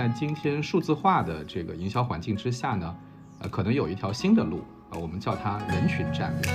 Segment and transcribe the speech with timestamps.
[0.00, 2.96] 在今天数字化的这个营销环境之下呢，
[3.40, 6.50] 呃，可能有一条新的路，呃，我们叫它人群战略。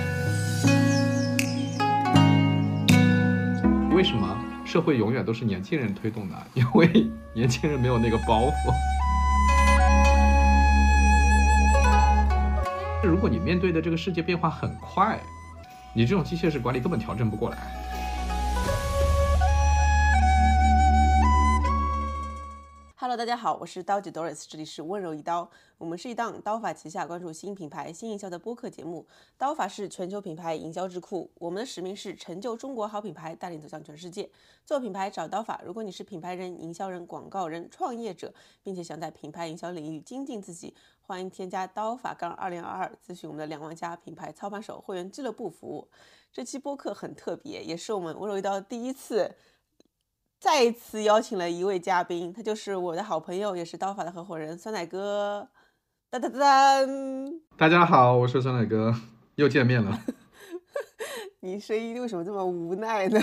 [3.96, 4.36] 为什么
[4.66, 6.36] 社会永远都是年轻人推动的？
[6.55, 8.73] 因为年轻人没有那个包袱。
[13.04, 15.20] 如果你面对的这个世界变化很快，
[15.93, 17.85] 你这种机械式管理根本调整不过来。
[23.15, 25.50] 大家好，我是刀姐 Doris，这里是温柔一刀。
[25.78, 29.07] 我们是一档刀法旗下关注新品牌、新营销的播客节目。
[29.37, 34.30] 刀法是全球品牌营销智库，我们的使命是成就中国好品牌，带领走向全世界。
[34.66, 35.61] 做品牌找刀法。
[35.64, 45.88] 如果你是品牌人、营销人、广告人、创业者，并且想在品牌营销领域精进自己，欢迎添加刀法杠二零二二，咨询我们的两万家品牌操盘手会员俱乐部服务。
[46.34, 49.34] 这期播客很特别，也是我们温柔一刀第一次。
[50.46, 55.50] 再次邀请了一位嘉宾，他就是我的好朋友，也是刀法的合伙人酸奶哥。
[56.12, 56.88] 哒哒哒哒！
[57.58, 58.94] 大家好，我是酸奶哥，
[59.38, 60.00] 又见面了。
[61.42, 63.20] 你声音为什么这么无奈呢？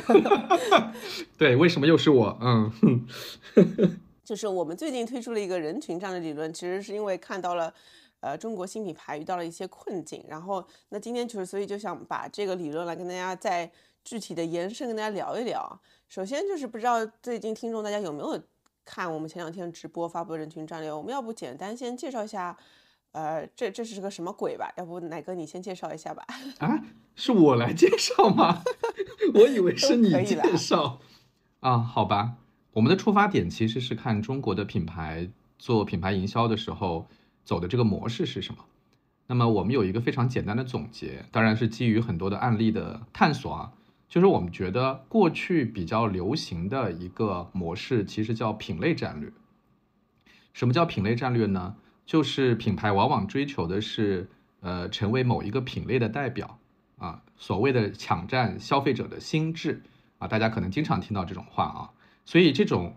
[1.39, 2.37] 对，为什么又是我？
[2.41, 2.73] 嗯，
[4.27, 7.73] 就是我们最近推出了一个人群战略理论，其实是因为看到了，
[8.19, 13.71] 呃，中国新品牌遇到了一些困境，然后那今天就是，所以就想把这个理论来跟大家再
[14.05, 15.81] 具体的延伸，跟大家聊一聊。
[16.09, 18.43] 首先就是不知道最近听众大家有没有
[18.85, 20.93] 看我们前两天直播发布的人群战略？
[20.93, 22.57] 我们要不简单先介绍一下，
[23.13, 24.73] 呃，这这是个什么鬼吧？
[24.77, 26.27] 要不奶哥你先介绍一下吧？
[26.59, 26.83] 啊，
[27.15, 28.63] 是我来介绍吗？
[29.35, 31.01] 我以为是你介绍
[31.61, 31.79] 啊？
[31.79, 32.35] 好吧，
[32.73, 37.07] 我们的出发点其实是看中国的品牌做品牌营销的时候
[37.45, 38.65] 走的这个模式是什么。
[39.29, 43.73] 那么我们有一个非常简单的总结，当然是基于很多的案例的探索啊。
[44.13, 49.33] 就是我们觉得过去比较流行的一个模式，其实叫品类战略。
[50.53, 51.75] 什么叫品类战略呢？
[52.05, 54.29] 就是品牌往往追求的是，
[54.61, 56.59] 呃，成为某一个品类的代表
[56.99, 59.81] 啊，所谓的抢占消费者的心智
[60.19, 61.89] 啊，大家可能经常听到这种话啊。
[62.27, 62.95] 所以这种，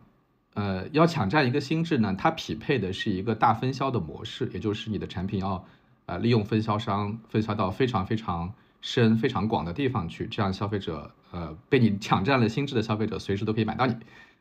[0.53, 5.65] 呃，要抢占一个心智呢，它匹配的是一个大分销的模式，也就是你的产品要，
[6.07, 8.53] 呃，利用分销商分销到非常非常。
[8.85, 13.95] 深非常广的地方去，这样消费者，呃，被你抢占了心智的消费者，随时都可以买到你，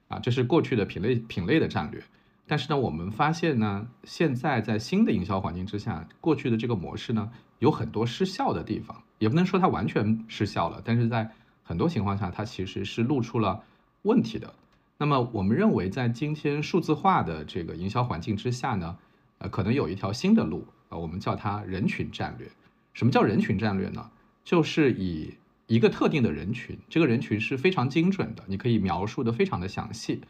[0.08, 2.04] 啊，这是过去的品类品类的战略。
[2.46, 11.26] 但是呢，我们发现呢，现在在新的营销环境之下，过去的这个模式呢，有很多失效的地方，也不能说它完全失效了，但是在
[11.62, 13.64] 很多情况下，它其实是露出了
[14.02, 14.52] 问题的。
[14.98, 18.94] 那么，我们认为在今天数字化的这个营销环境之下呢，
[19.38, 22.46] 呃，可能有一条新的路，呃，我们叫它人群战略。
[22.92, 24.06] 什么叫人群战略呢？
[24.44, 25.34] 就是以
[25.66, 30.20] 一个特定的人群，这个人群是非常精准的，你可以描述的非常的详细，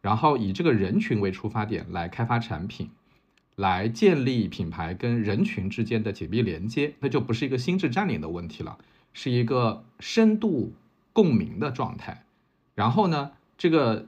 [0.00, 2.88] 然后以这个人群为出发点来开发产品，
[3.56, 8.78] 来建立品牌跟人群之间的紧密连接，那就不是一个心智占领的问题了，
[9.12, 10.72] 是一个深度
[11.12, 12.24] 共鸣的状态。
[12.76, 14.06] 然后呢，这个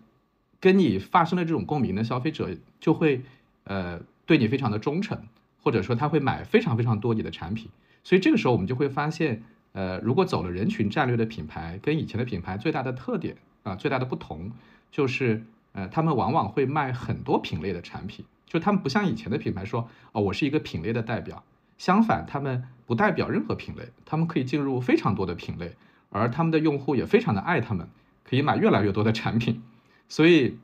[0.60, 3.22] 跟你发生了这种共鸣的消费者就会
[3.64, 5.26] 呃对你非常的忠诚，
[5.60, 7.68] 或者说他会买非常非常多你的产品，
[8.04, 9.42] 所以这个时候我们就会发现。
[9.76, 14.50] 呃，如果走了人群战略的品牌，跟以前的品牌最大的特点啊，最大的不同
[14.90, 21.44] 就是，呃，他们往往会卖很多品类的产品，就他们不像以前的品牌说，哦，我是一个品类的代表，
[21.76, 25.76] 相反，他们不代表任何品类，他们可以进入非常多的品类，
[26.08, 27.86] 而他们的用户也非常的爱他们，
[28.24, 29.62] 可以买越来越多的产品，
[30.08, 30.56] 所以，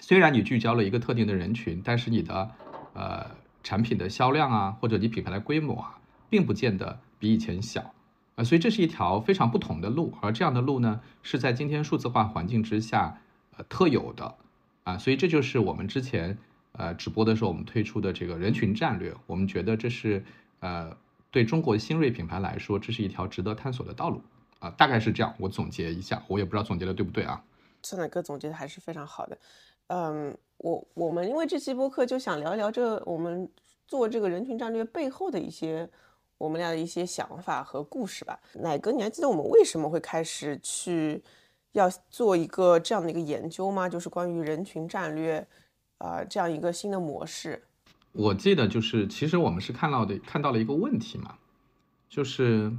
[0.00, 2.50] 虽然你聚焦了一个特定的人群，但是你的
[2.94, 3.30] 呃
[3.62, 7.94] 产品的销量啊，或者你品牌的规模啊，并不见得比以前小。
[8.36, 13.20] 啊，所以这是一条非常不同的路，而这样的路呢，是在今天数字化环境之下，
[13.56, 14.34] 呃，特有的，
[14.82, 16.36] 啊，所以这就是我们之前
[16.72, 20.24] 呃直播的时候我们推出的这个人群战略，我们觉得这是
[20.58, 20.96] 呃
[21.30, 24.20] 对中国新锐品牌来说，这是一条值得探索的道路，
[24.58, 27.40] 啊，大概是这样，我总结一下，我也不知道总结的对不对啊。
[27.84, 29.38] 酸奶哥总结的还是非常好的，
[29.86, 33.48] 嗯，我我们因为这期播客就想聊一聊这我们
[33.86, 35.88] 做这个人群战略背后的一些。
[36.38, 41.22] 我们俩的一些想法和故事吧，奶哥，你还记得我们为什么会开始去
[41.72, 43.88] 要做一个这样的一个研究吗？
[43.88, 45.46] 就是关于人群战略，
[45.98, 47.62] 呃，这样一个新的模式。
[48.12, 51.36] 我记得就是，其实我们是看到的，看到了一个问题嘛，
[52.08, 52.72] 就是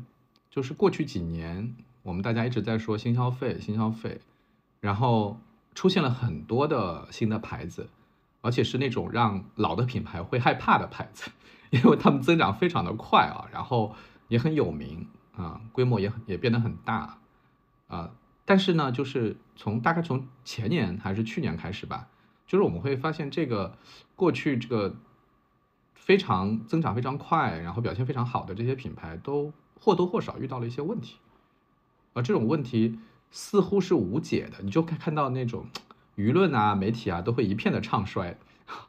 [0.50, 4.20] 就是过去几年，我们大家一直在说新消费，新消费，
[4.80, 5.38] 然后
[5.74, 7.90] 出现了很多的新的牌子，
[8.42, 11.32] 而且是那种让老的品牌会害怕的牌子。
[11.70, 13.96] 因为他们增长非常的快啊，然后
[14.28, 17.18] 也很有名啊，规模也也变得很大
[17.88, 18.12] 啊。
[18.46, 22.08] 但是呢，就是从大概从前年还是去年开始吧，
[22.46, 23.76] 就是我们会发现这个
[24.16, 24.96] 过去这个
[25.96, 31.18] 非常增长非常快，然后表现非常好的这些品牌，都或多或少遇到了一些问题，
[32.14, 33.00] 而这种问题
[33.32, 35.66] 似乎是无解的，你就看看到那种
[36.16, 38.38] 舆论啊、媒体啊都会一片的唱衰。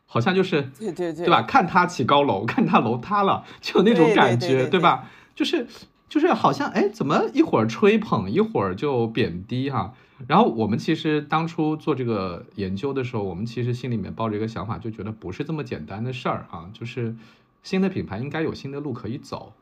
[0.06, 1.42] 好像就是对对对，对吧？
[1.42, 5.10] 看他起高楼，看他楼塌了，就有那种感觉，对吧？
[5.34, 5.66] 就是
[6.08, 9.94] 就是好像哎，怎么一会儿吹捧，一会儿就贬低哈？
[10.26, 17.14] 然后我们其实当初做这个研究的时候，我们其实心里面抱着一个想法，就觉得不是这么简单的事儿啊，就是
[17.62, 19.52] 新的品牌应该有新的路可以走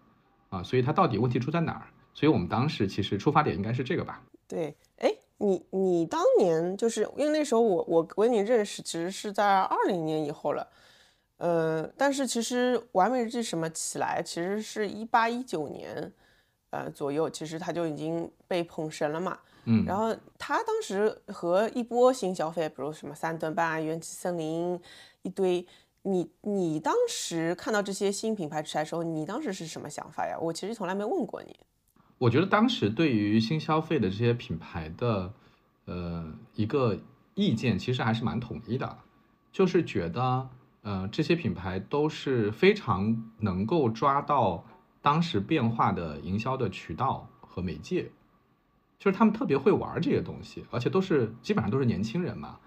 [0.50, 1.86] 啊，所以它到底问题出在哪儿？
[2.12, 4.22] 所以我们当时其实出发点应该是这个吧？
[4.46, 5.10] 对，哎。
[5.44, 10.66] 你你当年就是因为那时候我我跟你认识，其实是在二零年以后了，
[11.36, 16.10] 呃，但是其实完美日记什么起来，其实是一八一九年，
[16.70, 24.80] 呃左右，其实他就已经被捧神了嘛，嗯，然后他当时和一波新消费，比如什么三顿半、元气森林
[25.20, 25.66] 一堆，
[26.02, 30.38] 你你当时看到这些新品牌出来的时候，你当时是什么想法呀？
[30.40, 31.54] 我其实从来没问过你。
[32.24, 35.30] 我觉得当时对于新消费的这些品牌的，
[35.84, 36.98] 呃，一个
[37.34, 38.96] 意见其实还是蛮统一的，
[39.52, 40.48] 就是觉得，
[40.80, 44.64] 呃，这些品牌都是非常能够抓到
[45.02, 48.10] 当时变化的营销的渠道和媒介，
[48.98, 52.58] 就是他们特别会玩这些东西，而且都是基本上都是年轻人嘛，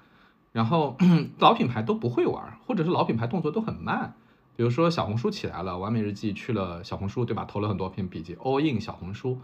[0.51, 0.95] 然后
[1.39, 4.13] 老品牌都不会玩，或者是老品牌动作都很慢。
[4.57, 7.45] 比如说小红书起来了，完美日记去了小红书，对吧？
[7.45, 9.39] 投了很多篇笔记，all in 小红书。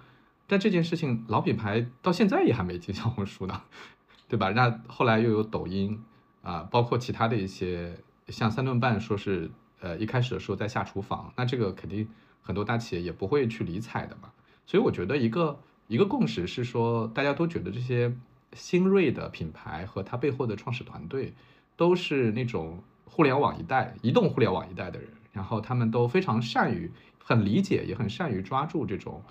[0.47, 3.61] 但这件事情老品牌到现在也还没进小红书呢，
[4.27, 4.49] 对吧？
[4.49, 6.03] 那后来又有抖音
[6.41, 7.95] 啊，包括其他的一些，
[8.29, 9.51] 像三顿半说是
[9.81, 12.07] 呃一开始的时候在下厨房，那这个肯定
[12.41, 14.31] 很多大企业也不会去理睬的嘛。
[14.65, 18.11] 所以我觉得一个一个共识是说，大家都觉得这些
[18.53, 21.35] 新锐的品牌和它背后的创始团队
[21.77, 22.81] 都是那种。
[23.13, 26.91] 互联网一代，移动互联网一代的人，然后他们都非常善于、
[27.23, 29.21] 很理解，也很善于抓住这种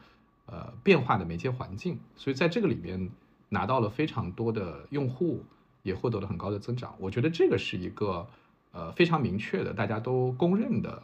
[0.46, 3.10] 呃变化的媒介环境，所以在这个里面
[3.48, 5.44] 拿到了非常多的用户，
[5.82, 6.94] 也获得了很高的增长。
[6.98, 8.24] 我觉得这个是一个
[8.70, 11.02] 呃非常明确的，大家都公认的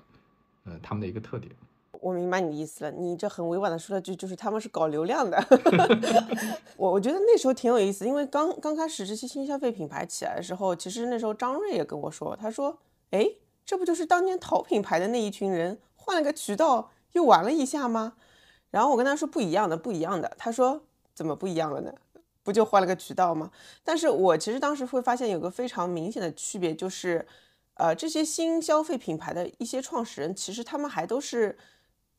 [0.62, 1.52] 呃他们的一个特点。
[2.00, 5.36] 我明白你的意思了，你这很委婉的说了句，就是他们是搞流量的。
[6.76, 12.78] 我我觉得那时候挺有意思，因为刚刚开始这些新消费品牌起来的时候，其实那时候张瑞也跟我说，他说，
[13.10, 13.28] 哎，
[13.66, 18.14] 这不就是当年淘品牌的那一群人换了个渠道又玩了一下吗？
[18.70, 20.32] 然后我跟他说不一样的，不一样的。
[20.38, 20.82] 他说
[21.14, 21.92] 怎么不一样了呢？
[22.44, 23.50] 不就换了个渠道吗？
[23.82, 27.26] 但是我其实当时会发现有个非常明显的区别，就是，
[27.74, 31.58] 呃，这些新消费品牌的一些创始人，其实他们还都是。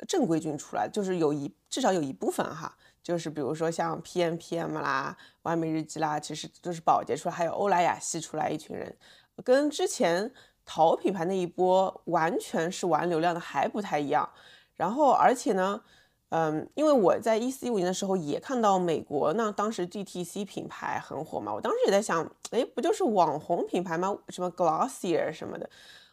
[0.08, 8.96] 正规军出来，就是有一至少有一部分哈，就是比如说像 P M P M 啦、完美日记啦，其实就是宝洁出来，还有欧莱雅系出来一群人，
[9.44, 10.32] 跟之前
[10.66, 14.30] 淘品牌那一波完全是玩流量的还不太一样。
[14.76, 15.82] 然后而且呢，
[16.30, 24.18] 嗯，因为我在一四一五年的时候也看到美国那当时 D T C 品牌很火嘛，我当时也在想，哎，不就是网红品牌吗？
[24.30, 25.70] 什么 Glossier 什么的，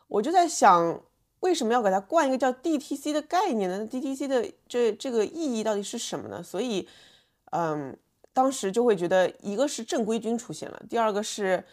[0.08, 1.00] 我就在想。
[1.40, 6.42] 为什么要给它冠一个叫 DTC 的概念呢？DTC 的这这个意义到底是什么呢？
[6.42, 6.88] 所以，
[7.50, 7.96] 嗯，
[8.32, 11.64] 当时就会觉得，一个是正规军出现了，第二个是，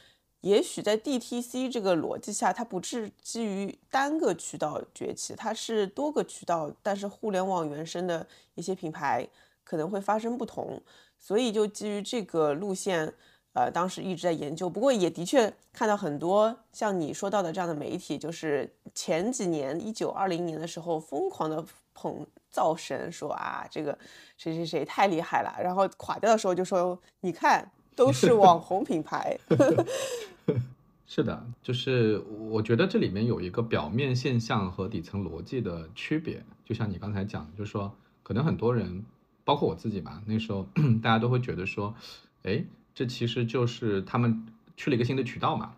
[0.41, 9.27] 也许在 DTC 这个逻辑下，它不是基于单个渠道崛起，它是多个渠道，但是互联网原生的一些品牌
[9.63, 10.81] 可能会发生不同，
[11.17, 13.13] 所以就基于这个路线。
[13.53, 23.95] 呃，当时一直在研究，不过也的确看到很多像你说到的这样的媒体，就是前几年一九二零年的时候疯狂的捧造神，说啊这个
[24.37, 29.37] 谁谁谁太厉害了，然后垮掉的时候就说你看都是网红品牌。
[31.05, 32.17] 是的，就是
[32.49, 37.93] 我觉得这里面有一个表面现象和底层逻辑的区别，就像你刚才讲，就是说
[38.23, 39.05] 可能很多人，
[39.43, 40.65] 包括我自己吧，那时候
[41.03, 41.93] 大家都会觉得说，
[42.41, 42.65] 哎。
[42.95, 44.45] 这其实就是他们
[44.77, 45.73] 去了一个新的渠道嘛，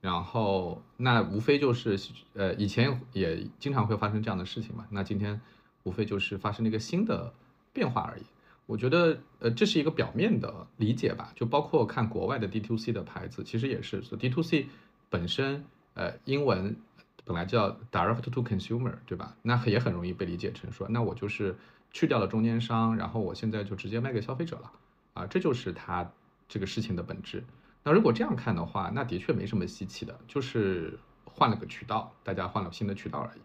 [0.00, 1.98] 然后那无非就是
[2.34, 5.40] 呃以前也经常会发生这样的事情嘛，那今天
[5.82, 7.32] 无非就是发生了一个新的
[7.72, 8.22] 变化而已。
[8.66, 14.68] 我觉得呃这是一个表面的理解吧，就包括看国外的 D to C 的牌子，其实也是所 D to C
[15.10, 15.64] 本身
[15.94, 16.76] 呃英文
[17.24, 19.36] 本来叫 Direct to Consumer 对吧？
[19.42, 21.56] 那也很容易被理解成说那我就是
[21.92, 24.72] 去掉了中间商，然后我现在就直接卖给消费者了
[25.14, 26.10] 啊，这就是它。
[26.52, 27.42] 这个事情的本质，
[27.82, 33.40] 那如果这样看的话，那的确没什么稀奇的，就是换了个渠道，大家换了新的渠道而已。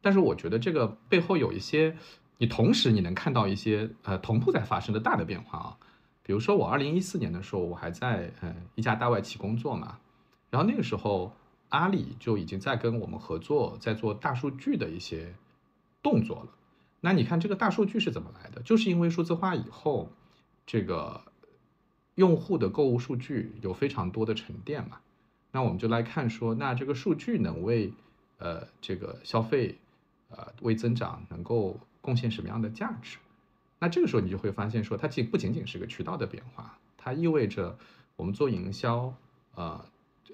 [0.00, 1.94] 但是我觉得这个背后有一些，
[2.38, 5.76] 你同时你能看到一些呃同步在发生的大的变化啊。
[6.22, 9.98] 比如说我二零一四年的时候，我还在呃一家大外企工作嘛，
[10.48, 11.36] 然后那个时候
[11.68, 15.34] 阿里就已经在跟我们合作，在做大数据的一些
[16.02, 16.48] 动作了。
[17.02, 18.62] 那你看这个大数据是怎么来的？
[18.62, 20.10] 就是因为数字化以后，
[20.64, 21.20] 这个
[22.14, 24.98] 用户的购物数据有非常多的沉淀嘛。
[25.50, 27.92] 那我们就来看说，那这个数据能为
[28.38, 29.76] 呃这个消费
[30.30, 33.18] 呃为增长能够贡献什么样的价值？
[33.78, 37.76] 那这个时候你就会发现说，它仅不仅仅是个渠道的变化，它意味着
[38.16, 39.12] 我们做营销，
[39.54, 39.84] 呃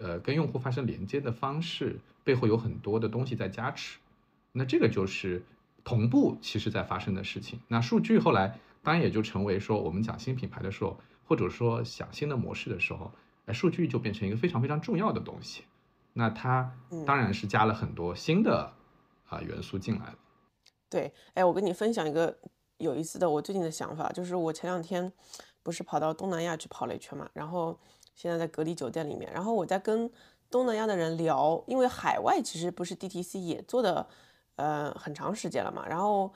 [0.01, 3.99] 呃，跟用户发生连接的方式背后有很多的东西在加持。
[4.53, 5.43] 那这个就是
[5.83, 7.59] 同步其实在发生的事情。
[7.69, 13.13] 那数据后来当然也就成为说我们讲新品牌的时候，或者说想新的模式的时候，
[13.47, 15.63] 哎，数据就变成一个非常非常重要的东西。
[16.15, 16.73] 那它
[17.07, 18.73] 当然是加了很多新的
[19.29, 20.19] 啊元素进来了。
[20.91, 22.37] 对，哎，我跟你分享一个。
[22.79, 25.13] 有意思的，我最近的想法就是，我前两天
[25.65, 27.77] 不是跑到东南亚去跑了一圈嘛，然后
[28.15, 30.09] 现在在隔离酒店里面，然后我在跟
[30.49, 34.07] 东南亚的人聊，因为海外其实不是 DTC 也做的，
[34.55, 36.33] 呃，很长时间了嘛，然后，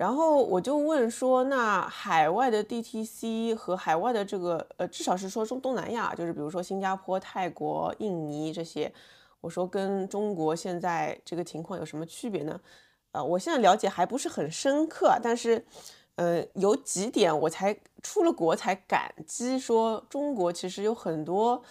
[0.00, 8.90] 然后我就问说，那海外的 DTC 和海外的这个，呃，至少是说中东南亚，就是比如说新加坡、泰国、印尼这些，
[9.42, 12.58] 我说跟中国现在这个情况有什么区别呢？
[13.12, 15.62] 呃，我现在了解还不是很深刻，但是，
[16.14, 21.62] 呃，有几点我才出了国才感激，说中国其实有很多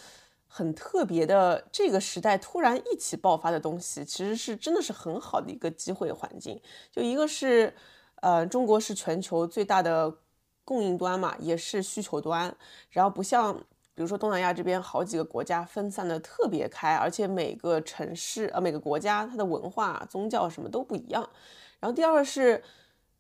[0.48, 6.62] 很特别的这个时代突然一起爆发的东西，其实是真的是很好的一个机会环境。
[6.92, 7.74] 就一个是，
[8.22, 10.14] 呃，中国是全球最大的
[10.64, 12.56] 供应端嘛，也是需求端，
[12.90, 13.64] 然后不像。
[13.96, 21.30] 比如说东南亚这边好几个国家分散的特别开，而且每个城市呃每个国家它的文化、宗教什么都不一样。
[21.82, 22.64] 然后第二是，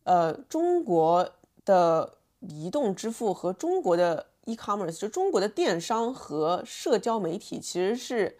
[0.05, 1.29] 呃中国
[1.65, 8.37] 的移动支付和中国的 e-commerce，就中国的电商和社交媒体其实是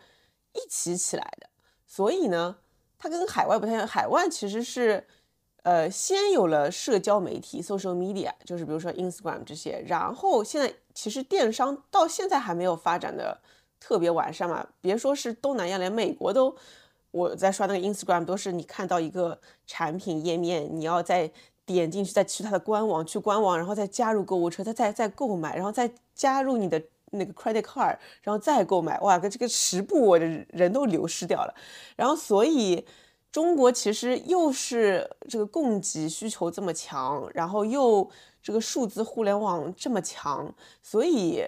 [0.54, 1.50] 一起起来的。
[1.86, 2.56] 所以呢，
[2.98, 5.06] 它跟海外不太一样，海外其实是。
[5.64, 13.38] 呃，先有了社交媒体 （social media），就是比如说 Instagram 这些，然后现在其实电商到现在还没有发展的
[13.78, 14.66] 特别完善嘛。
[14.80, 16.56] 别说是东南亚，连美国都，
[17.12, 19.38] 我在刷那个 Instagram 都是你看到一个
[19.68, 21.30] 产品页面，你要再
[21.66, 31.54] 点进去，再去它的官网，去官网，然后再加入购物车，再再再购买，然后再加入你的那个 credit card，然后再购买，哇，这个十步我的人都流失掉了。
[31.98, 32.86] 然后所以。
[33.32, 38.10] 中国其实又是这个供给需求这么强，然后又
[38.42, 41.44] 这个数字互联网这么强，所以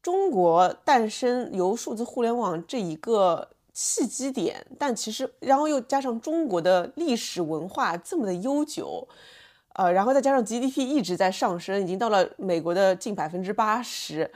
[0.00, 9.06] 中国诞生由数字互联网这一个契机点，但其实然后又加上中国的历史文化这么的悠久，
[9.74, 14.32] 呃，然后再加上 GDP 一直在上升，已经到了美国的近百分之八十，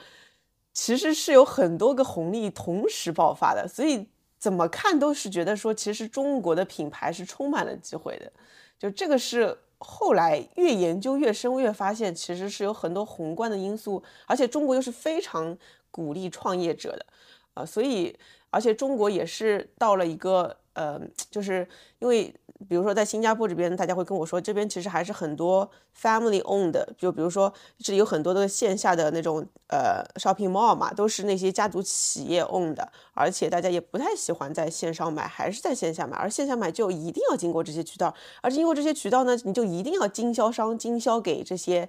[0.75, 4.07] 其实是有很多个红利同时爆发的，所以。
[4.45, 8.31] 怎么看都是觉得说，其实中国的品牌是充满了机会的，
[8.79, 15.57] 就这个是后来越研究越深，越发现其实是有很多宏观的因素，而且中国又是非常
[15.91, 17.07] 鼓励创业者的，
[17.55, 18.15] 啊，所以
[18.51, 21.67] 而且中国也是到了一个呃，就是
[22.01, 22.35] 因为。
[22.69, 25.69] 比如说在新加坡这边，大家会跟我说，这边其实还是很多
[26.01, 32.79] family owned，就比如说这里有很多的线下的那种呃 shopping mall 嘛，都是那些家族企业 owned，
[33.13, 41.89] 而且大家也不太喜欢在线上买，还是在线下买，而线下买就一定要经过这些渠道，而经过这些渠道呢，你就一定要经销商经销给这些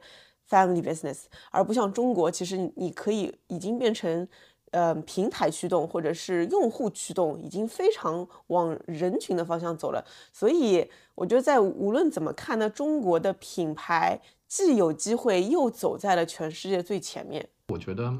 [0.50, 4.27] family business，而不像中国，其实你可以已经变成。
[4.72, 10.05] 呃，平台驱动或者是用户驱动，已经非常往人群的方向走了。
[10.34, 17.48] 所以我觉得，在无论怎么看呢，中国的品牌既有机会，又走在了全世界最前面。
[17.67, 18.13] 我觉得，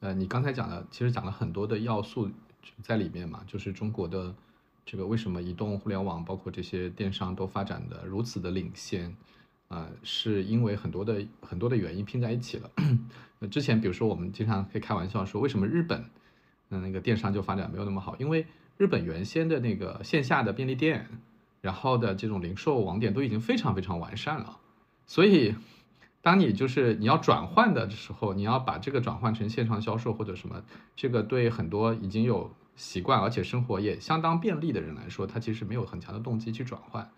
[0.00, 2.30] 呃，你刚才讲的，其实讲了很多的要素
[2.82, 4.34] 在里面嘛，就是中国的
[4.86, 9.14] 这个为什么移动互联网，包括这些电商都发展的如此的领先。
[9.68, 12.70] 呃，是因为很多的很多的原因拼在一起了。
[13.38, 16.04] 那之前，比如说我们经常可以开玩笑说，为什么日本，
[16.70, 18.16] 嗯，那个电商就发展没有那么好？
[18.16, 18.46] 因为
[18.76, 21.06] 日本原先的那个线下的便利店，
[21.60, 24.58] 然后的这种零售网点都已经非常非常完善了。
[25.06, 25.54] 所以，
[26.22, 30.62] 当你就是你要转换的时候，你要把这个转换成线上销售或者什么，
[30.96, 37.10] 这个对很多已经有习惯而且生活也相当便利的人来说，他其实没有很强的动机去转换。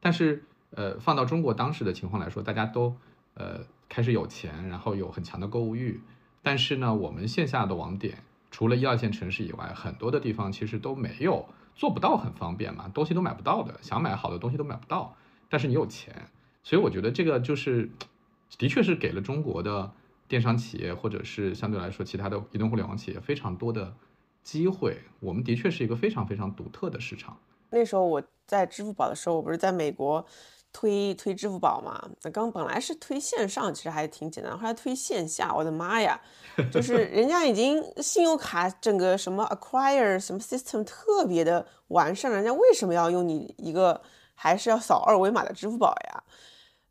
[0.00, 2.94] 但是，呃，放到中国当时的情况来说，大家都
[3.34, 6.00] 呃开始有钱，然后有很强的购物欲。
[6.42, 15.16] 但是呢，我们线下的网点除了一二线城市以外，很多的地方其实都没有做不到很方便嘛，东西都买不到的，想买好的东西都买不到。
[15.48, 16.14] 但是你有钱，
[16.62, 17.90] 所以我觉得这个就是，
[18.56, 19.90] 的确是给了中国的
[20.28, 23.94] 电商企业或者是相对来说其他的移动互联网企业非常多的
[24.42, 27.36] 机会，我们的确是一个非常非常独特的市场。
[27.70, 30.24] 那时候我在支付宝的时候，我不是在美国
[30.72, 32.08] 推推支付宝嘛？
[32.22, 36.20] 那刚本来是推线上，其实还挺简单，后来推线下，我的妈呀，
[36.72, 44.00] 就是人家已经信用卡整个什么 acquire 什么 system 特别的完善，人家为什么要用你一个
[44.34, 46.22] 还是要扫二维码的支付宝呀？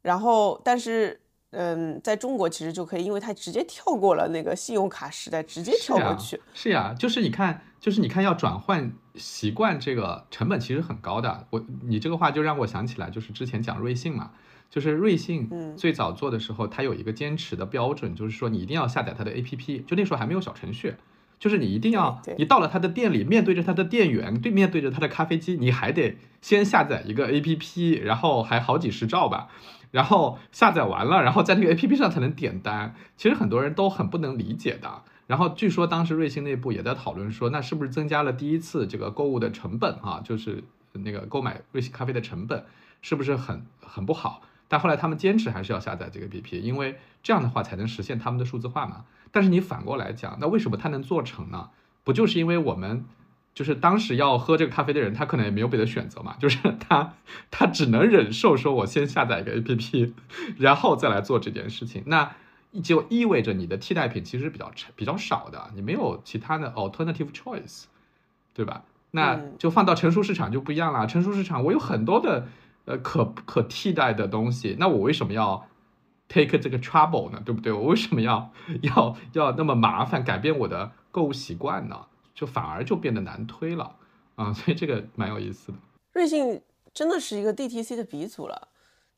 [0.02, 1.22] 然后，但是。
[1.52, 6.40] 嗯，在中国其实就可以，因为它直接跳过了那个信用卡时代，直接跳过去。
[6.54, 11.48] 是呀，就是你看，就是你看，要转换习惯这个成本其实很高的。
[11.52, 14.32] 我你这个话就让我想起来，就是之前讲瑞幸嘛，
[14.70, 20.96] 就是瑞幸最早做的时候，它有一个坚持的标准，就是说你一定要下载它的 APP，就那时候还没有小程序，
[21.40, 29.48] 就是你一定要，你到了他的店里，面对着他的店员，对面对着他的咖啡机，你还得先下载一个 APP，然后还好几十兆吧。
[29.90, 32.94] 然后下载完了，然后在那个 A P P 上才能点单。
[33.16, 35.04] 其实很多人都很不能理解的。
[35.28, 40.22] 然后据说当时瑞幸内部也在讨论说，那是不是增加了第一次这个购物的成本啊？
[40.24, 42.66] 就是那个购买瑞幸咖啡的成本
[43.02, 44.42] 是不是很很不好？
[44.68, 49.06] 但后来他们坚持还是要下载这个 A P P，因为这样的话才能实现他们的数字化嘛。
[49.32, 51.70] 但是你反过来讲，那为什么它能做成呢？
[52.04, 53.06] 不就是因为我们？
[53.54, 57.16] 就是当时要喝这个咖啡的人，他可能也没有别的选择嘛，就是他
[57.50, 60.14] 他只能忍受说，我先下载一个 A P P，
[60.60, 62.36] 然后再来做这件事情，那
[62.82, 67.86] 就意味着你的替代品其实比较比较少的，你没有其他的 alternative choice，
[68.54, 68.84] 对吧？
[69.12, 72.48] 那就放到成熟市场就不一样了，成熟市场我有很多的
[72.86, 75.68] 呃可可替代的东西，那我为什么要
[76.28, 77.42] take 这个 trouble 呢？
[77.46, 77.72] 对不对？
[77.72, 82.06] 我为什么要要要那么麻烦改变我的购物习惯呢？
[82.36, 83.96] 就反而就变得难推了
[84.36, 85.78] 啊，所以这个蛮有意思的。
[86.14, 86.62] 瑞幸
[86.94, 88.68] 真的是一个 DTC 的鼻祖了，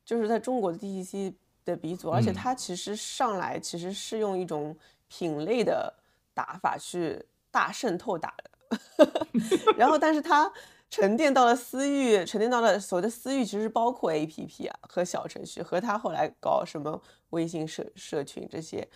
[0.04, 1.34] 就是在中国的 DTC
[1.70, 4.76] 的鼻祖，而且他其实上来其实是用一种
[5.08, 5.92] 品类的
[6.34, 9.26] 打法去大渗透打的，
[9.76, 10.52] 然后但是他
[10.90, 18.86] 沉淀到了私域，沉淀到了所谓的私域，其实包括 APP 啊和小程序，和他后来搞什么微信社社群这些。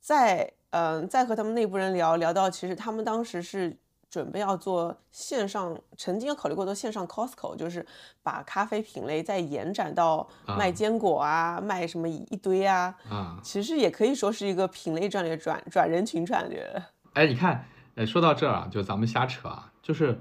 [0.00, 3.74] 在嗯，在和他们内部人聊聊到，其实他们当时是
[4.14, 7.84] 准备要做线上，曾经有考虑过做线上 Costco，就是
[8.22, 16.80] 把咖啡品类再延展到卖坚果啊，卖什么一堆啊，啊，其实也可以说是一个品类战略转转人群战略。
[17.14, 20.20] 哎，你看，哎，说到这儿啊，就咱们瞎扯啊，就是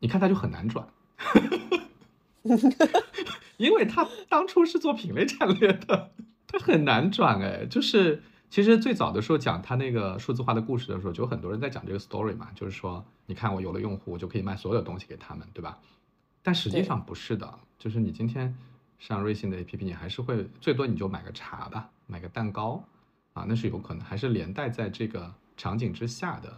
[0.00, 0.86] 你看它就很难转，
[3.56, 6.10] 因为他当初是做品类战略的，
[6.46, 8.22] 他很难转哎，就是。
[8.50, 15.78] 其实最早的时候讲他那个数字化的故事的时候，就有很多人在讲这个 story 嘛，就是说，你看我有了用户，我就可以卖所有东西给他们，对吧？
[16.42, 18.52] 但实际上不是的，就是你今天
[18.98, 22.82] 上瑞幸的 APP，你还是会最多你就买个茶吧，买个蛋糕，
[23.34, 26.52] 啊，那是有可能，还是连带在这个场景之下的。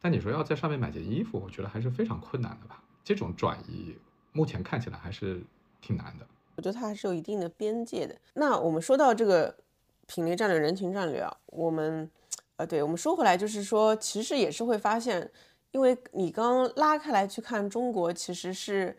[0.00, 2.82] 但你说要在上面买件衣服，我觉得还是非常困难的吧？
[3.04, 3.94] 这种转移
[4.32, 5.40] 目前看起来还是
[5.80, 6.26] 挺难的。
[6.56, 8.18] 我觉得它还是有一定的边界的。
[8.34, 9.56] 那我们说到这个。
[10.08, 12.10] 品类战略、人群战略啊，我们，
[12.56, 15.30] 呃，对我们说回来，就是说，其实也是会发现，
[15.70, 18.96] 因为你刚拉开来去看中国，其实是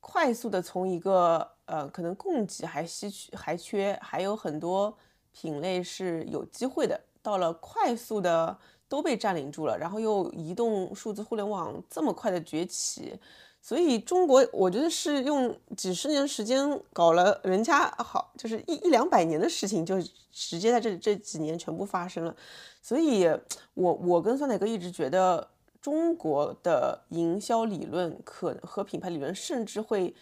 [0.00, 4.96] 快速的从一个呃，可能供给还稀缺、还缺，还有很多
[5.32, 13.20] 品类是有机会的，到了快速的都被占领住了，然后又移动数字互联网这么快的崛起。
[13.66, 20.00] 所以中国，我觉得是用几十年时间搞了人家好，就是一一两百年的事情，就
[20.30, 22.36] 直接在这这几年全部发生了。
[22.80, 23.28] 所以，
[23.74, 25.48] 我我跟酸奶哥一直觉得，
[25.82, 30.14] 中国的营销理论可和品牌理论，甚至会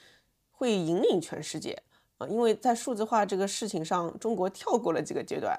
[0.51, 1.83] 会引领全世界
[2.17, 5.55] 啊，因为在数字化这个事情上，中国跳过了几个阶段，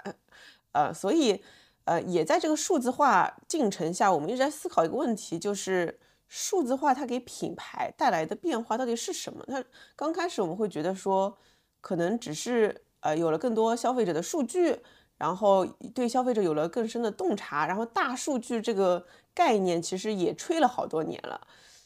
[0.72, 1.40] 呃，所以
[1.84, 6.00] 呃，也在这个数字化进程下，我们一直在思考一个问题，就是。
[6.28, 9.44] 数字化它给品牌带来的变化到底是什么？
[9.48, 9.64] 它
[9.96, 11.38] 刚开始我们会觉得说，
[11.82, 14.80] 可能只是呃有了更多消费者的数据，
[15.18, 21.40] 然后对消费者有了更深的洞察，然后大数据这个概念其实也吹了好多年了。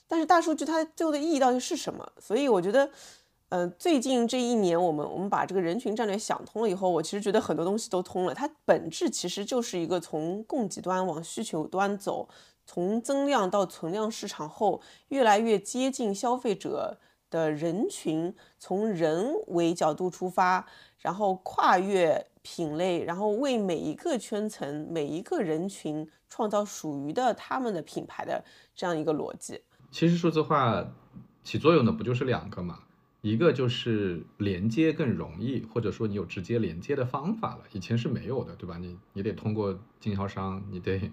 [0.08, 2.12] 但是大数据它最后的意义到底是什么？
[2.20, 2.90] 所以我觉得，
[3.50, 8.34] 嗯，最近这一年我们我们把这个人群战略想通了以后，我其实觉得很多东西都通了。
[8.34, 12.28] 它本质其实就是一个从供给端往需求端走。
[12.72, 17.00] 从增量到存量市场后，越来越接近消费者
[17.32, 20.64] 的人群，从人为角度出发，
[21.00, 29.60] 然后跨越品类，然后为每一个圈层、每一个人群创造属于的他们的品牌的这样一个逻辑。
[29.90, 30.86] 其实数字化
[31.44, 32.78] 起作用的不就是两个嘛？
[33.22, 38.78] 一个就是连接更容易，或者说你有直接连接的方法了，以前是没有的，对吧？
[38.78, 41.12] 你你得通过经销商，你得。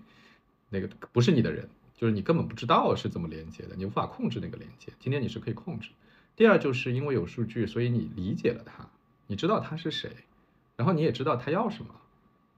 [0.68, 4.92] 那个不是你的人就是你根本不知道是怎么连接的，你无法控制那个连接。
[4.98, 5.90] 今天你是可以控制。
[6.34, 8.88] 第二，就是因为有数据，所以你理解了他，
[9.26, 10.10] 你知道他是谁，
[10.76, 11.94] 然后你也知道他要什么，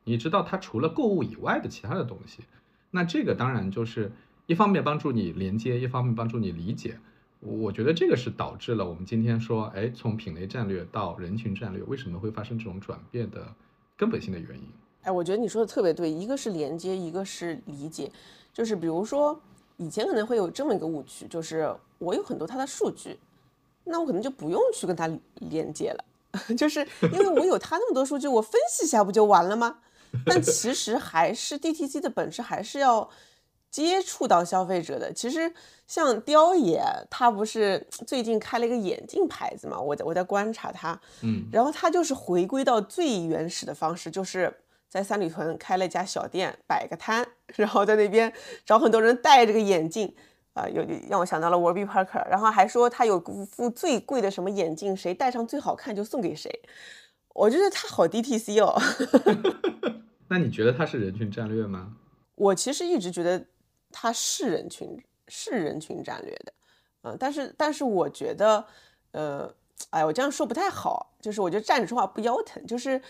[0.04, 2.42] 你知道他除了购物以外的其他的东西。
[2.90, 4.10] 那这个当然就是
[4.46, 6.98] 一方面帮助你连接，一方面帮助你理解。
[7.40, 13.54] 我觉得这个是导致了我们今天说，哎，从品类战略到人群战略，为什么会发生这种转变的
[13.96, 14.66] 根本性的原因。
[15.08, 18.12] 哎，我觉得你说的特别对，一个是连接，一个是理解。
[18.52, 19.40] 就是比如说，
[19.78, 23.18] 以前可能会有这么一个误区，就是我有很多它的数据，
[23.84, 26.04] 那我可能就不用去跟它连接了，
[26.58, 29.78] 就是因为我有它那么多数据，我分析一下不就完了吗？
[30.26, 33.08] 但其实还是 DTC 的本质还是要。
[33.70, 35.52] 接触到消费者的，其实
[35.86, 39.78] 像雕爷，他不是最近开了一个眼镜牌子嘛？
[39.78, 44.50] 我在我在观察他，嗯，然后他就是回归到最原始的方式，就是
[44.88, 48.32] 在三里屯开了一家小店，摆个摊，然后在那边
[48.64, 50.14] 找很多人戴这个眼镜，
[50.54, 56.50] 啊，有让我想到了 Warby Parker，然后还说他有副最贵的什么眼镜，谁戴上最好看就送给谁。
[57.34, 58.80] 我觉得他好 DTC 哦。
[60.28, 61.96] 那你觉得他是人群战略吗？
[62.34, 63.46] 我其实一直觉得。
[63.90, 66.52] 他是人群是人群战略的，
[67.00, 68.62] 嗯，但是但是我觉得，
[69.12, 69.50] 呃，
[69.88, 73.00] 哎，我这样说不太好，就是我觉得站着说话不腰疼，就是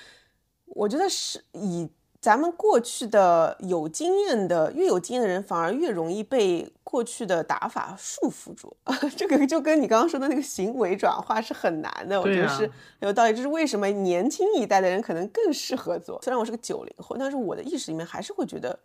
[0.71, 1.89] 我觉得是以
[2.21, 8.77] 咱们过去的有经验的，越有经验的人反而越容易被过去的打法束缚住，
[9.17, 13.33] 这个就跟你刚刚说的那个行为转化是很难的，我觉得是有道理。
[13.33, 16.21] 这是为什么年轻一代的人可能更适合做？
[16.23, 18.79] 虽然我是个九零后，但是我的意识里面还是会觉得。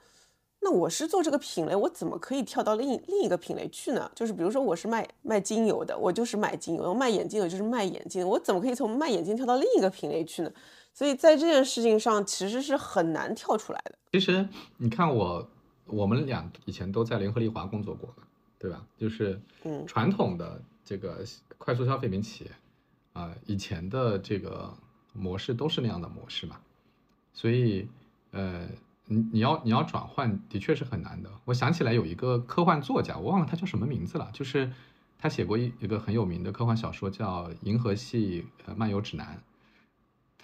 [0.65, 4.09] 那我是做这个品类，我怎么可以跳到另另一个品类去呢？
[4.15, 8.25] 就是比如说我是卖卖精油的，我就是买精油；我卖眼镜的，就是卖眼镜。
[8.25, 10.49] 我怎么可以从卖眼镜跳到另一个品类去呢？
[10.93, 13.97] 所以在这件事情上，其实是很难跳出来的。
[14.11, 15.47] 其实你看我，
[15.85, 18.23] 我们俩以前都在联合利华工作过的，
[18.59, 18.85] 对吧？
[18.97, 21.23] 就是嗯，传统的这个
[21.57, 22.51] 快速消费品企业
[23.13, 24.73] 啊，以前的这个
[25.13, 26.59] 模式都是那样的模式嘛，
[27.33, 27.87] 所以
[28.31, 28.67] 呃。
[29.05, 31.29] 你你要你要转换的确是很难的。
[31.43, 34.71] 我想起来有一个科幻作家，我忘了他叫什么名字了，就是
[35.19, 39.35] 他写过一一个很有名的科幻小说，叫《银河系呃漫游指南》。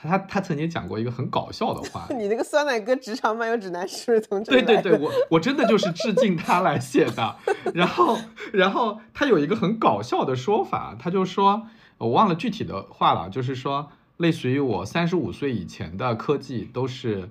[0.02, 2.08] 他他他曾经讲过一个很搞笑的话。
[2.16, 7.36] 你那个酸奶哥职场漫游指南是不是从这对对对，我我真的就是致敬他来写的。
[7.74, 8.18] 然后
[8.54, 17.30] 然后他有一个很搞笑的说法，他就说我忘了具体的话了，就是说类似于我三十五岁以前的科技都是。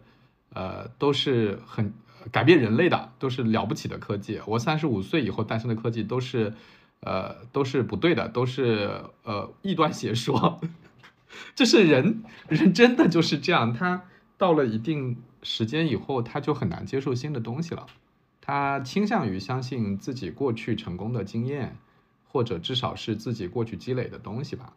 [0.54, 1.92] 呃，都是很
[2.32, 4.40] 改变人类的，都是了不起的科技。
[4.46, 6.52] 我三十五岁以后诞生的科技都是，
[7.00, 8.90] 呃，都是不对的，都是
[9.24, 10.58] 呃异端邪说。
[11.54, 14.04] 就是人，人真的就是这样，他
[14.36, 17.86] 到了一定时间以后，他就很难接受新的东西了。
[18.40, 21.76] 他倾向于相信自己过去成功的经验，
[22.26, 24.72] 或者至少是自己过去积累的东西吧。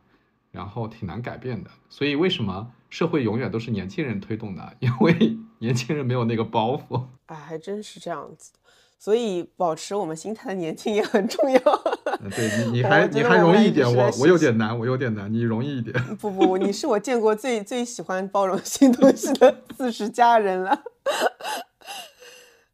[0.52, 4.76] 然后挺难改变的，所以为什么社会永远都是年轻人推动的？
[4.82, 7.06] 因为年轻人没有那个包袱。
[7.28, 8.52] 哎，还真是这样子。
[9.00, 11.60] 所以保持我们心态的年轻也很重要。
[12.30, 15.94] 对你，你还你还容易一点，我我有点难，我有点难，你容易一点。
[16.18, 20.84] 不不，你是我见过最最喜欢包容新东西的四十佳人了。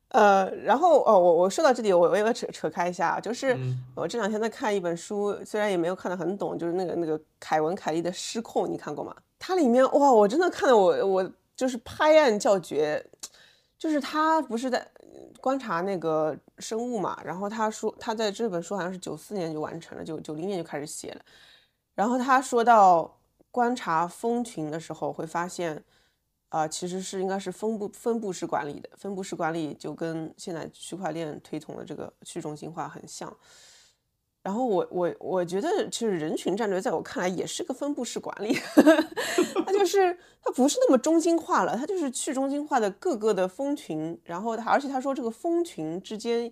[0.10, 3.56] 呃，然后哦，我我说到这里，我我要扯扯开一下，就是
[3.94, 9.16] 我这两天在看一本书，虽然也没有看得很懂，就是那个那个凯文凯利的《失控》，你看过吗？
[9.38, 13.06] 它里面哇，我真的看的我我就是拍案叫绝，
[13.78, 14.88] 就是他不是在
[15.40, 21.22] 观察那个生物嘛，然后他说他在这本书好像是九四年就完成了，九九零年就开始写了，
[21.96, 23.20] 然后他说到
[23.52, 25.84] 观察蜂群的时候会发现。
[26.50, 33.36] 啊，其实是应该是分布分布式管理的，分布式管理就跟现在区块链推崇的这个去中心化很像。
[34.48, 38.58] 然后我我我觉得，其实人群战略在我看来也是个分布式管理，
[39.66, 46.50] 它就是它不是那么中心化了，它就是去中心化的各个的蜂群，然后它而且他说这个蜂群之间。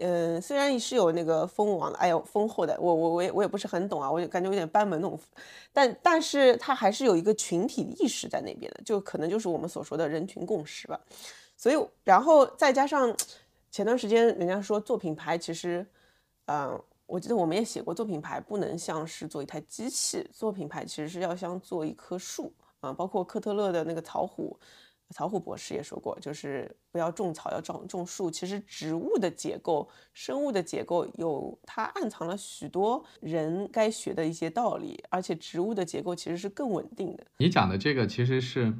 [0.00, 5.24] 嗯，虽然是有那个蜂王的，哎呦，蜂后的，我我我也我也不是很懂啊，我就感觉有点班门弄斧，
[5.72, 11.00] 但但是它还是有一个群体意识在那边的，就可能就是我们所说的人群共识吧。
[11.56, 13.12] 所以，然后再加上
[13.72, 15.84] 前段时间人家说做品牌，其实，
[16.46, 24.56] 嗯，我记得我们也写过，做品牌不能像是做一台机器，做品牌其实是要像做一棵树啊，包括科特勒的那个草虎。
[25.14, 28.30] 曹虎博士也说过，就是不要种草，要种种树。
[28.30, 37.24] 其实植物的结构、生物的结构有它暗藏了许多人该学的一些道理，而且植物的结构其实是更稳定的。
[37.38, 38.70] 你讲的这个其实是，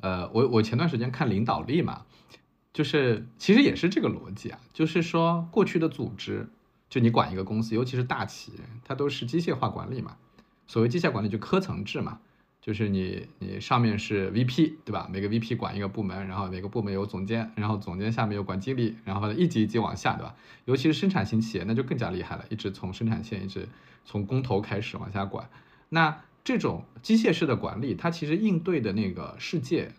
[0.00, 2.04] 呃，我我前段时间看领导力嘛，
[2.72, 6.44] 就是其实也是这个逻辑啊，就是说过去的组织，
[6.88, 10.16] 就你管一个公司，尤其是大企业，它都是机械化管理嘛。
[10.66, 12.20] 所谓机械管理就科层制嘛，
[12.60, 15.08] 就是你你上面是 VP 对吧？
[15.10, 20.34] 每个 VP 管一个部门，然后每个部门有总监，然后总监下面有管经理，然后一级一级往下对吧？
[20.66, 23.68] 尤其是生产型企业，那就更加厉害了，一直从生产线一直
[24.04, 25.48] 从工头开始往下管。
[25.88, 29.92] 那这种机械式的管理，它其实应对的那个世界。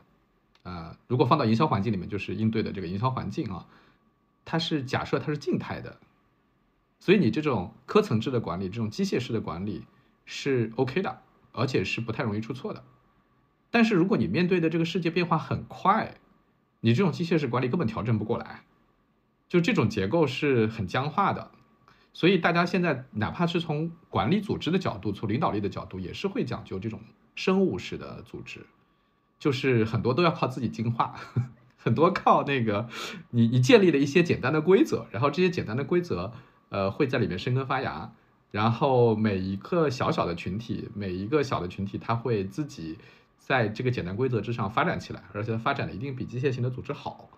[0.64, 3.66] 呃，如果放到营销环境里面，就是应对的这个营销环境啊，
[4.46, 5.98] 它是假设它是静态的，
[7.00, 9.86] 所以你这种科层制的管理，这种机械式的管理
[10.26, 11.22] 是 OK 的，
[11.54, 12.84] 而且是不太容易出错的。
[13.72, 16.16] 但是如果你面对的这个世界变化很快，
[16.82, 18.64] 你这种机械式管理根本调整不过来，
[19.48, 21.52] 就这种结构是很僵化的。
[22.12, 27.00] 所以大家现在哪怕是从管理组织的角度，从领导力的角度，也是会讲究这种
[27.36, 28.66] 生物式的组织。
[29.38, 31.16] 就是很多都要靠自己进化，
[31.78, 32.90] 很多靠那个
[33.30, 36.34] 你你建立了一些简单的规则，然后这些简单的规则，
[36.70, 38.12] 呃，会在里面生根发芽，
[38.52, 42.98] 然后每一个小小的群体，每一个小的群体，它会自己
[43.38, 47.30] 在这个简单规则之上发展起来，而且发展的一定比机械型的组织好，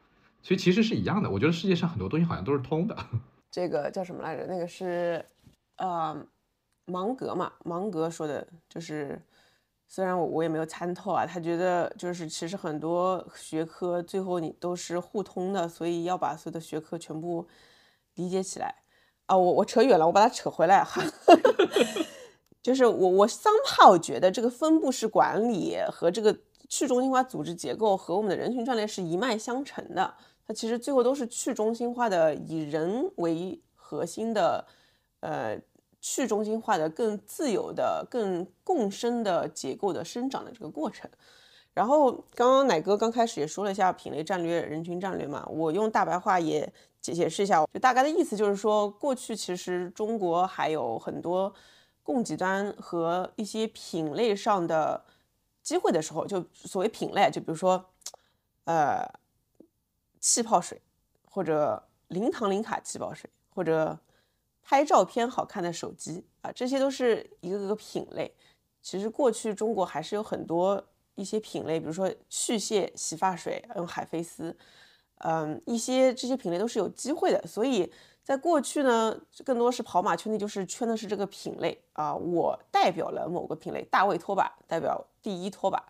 [0.41, 1.29] 所以其实是一样的。
[1.29, 2.95] 我觉得世界上很多东西好像都是通的。
[3.51, 4.45] 这个叫什么来着？
[4.47, 5.25] 那个是
[5.77, 6.25] 呃
[6.85, 7.51] 芒格嘛？
[7.65, 9.21] 芒格说的就是。
[9.93, 17.45] 虽然我我也没有参透啊，他觉得就是其实很多学科最后你都是互通的，所以要把所有的学科全部
[18.15, 18.73] 理解起来
[19.31, 19.37] 啊。
[19.37, 21.01] 我我扯远了，我把它扯回来哈。
[22.61, 26.37] 就是我我桑浩觉得这个分布式管理和这个
[26.69, 30.13] 去中心化组织结构和我们的人群战略是一脉相承的，
[30.45, 34.65] 它其实最后都是去中心化的，以人为核心的，
[35.21, 35.59] 呃。
[36.03, 41.07] 去中心化的、更自由的、更共生的结构的生长的这个过程。
[41.75, 51.53] 然后，刚刚奶哥刚开始也说了一下品类战略、人群战略嘛，我用大白话也解解释一下，就大概的意思就是说，过去其实中国还有很多
[52.03, 55.03] 供给端和一些品类上的
[55.63, 57.83] 机会的时候，就所谓品类，就比如说，
[58.65, 59.05] 呃，
[60.19, 60.81] 气泡水，
[61.25, 63.99] 或者零糖零卡气泡水，或者。
[64.63, 68.31] 拍照片好看的手机啊，这些都是一个个品类。
[68.79, 70.81] 其实过去中国还是有很多
[71.15, 74.55] 一些品类，比如说去屑洗发水用海飞丝，
[75.23, 77.41] 嗯，一些这些品类都是有机会的。
[77.47, 77.91] 所以
[78.23, 82.15] 在过去呢，更多是跑马圈地，就是圈的是这个品类啊。
[82.15, 85.83] 我代表了某个品类，大卫拖把代表第一拖把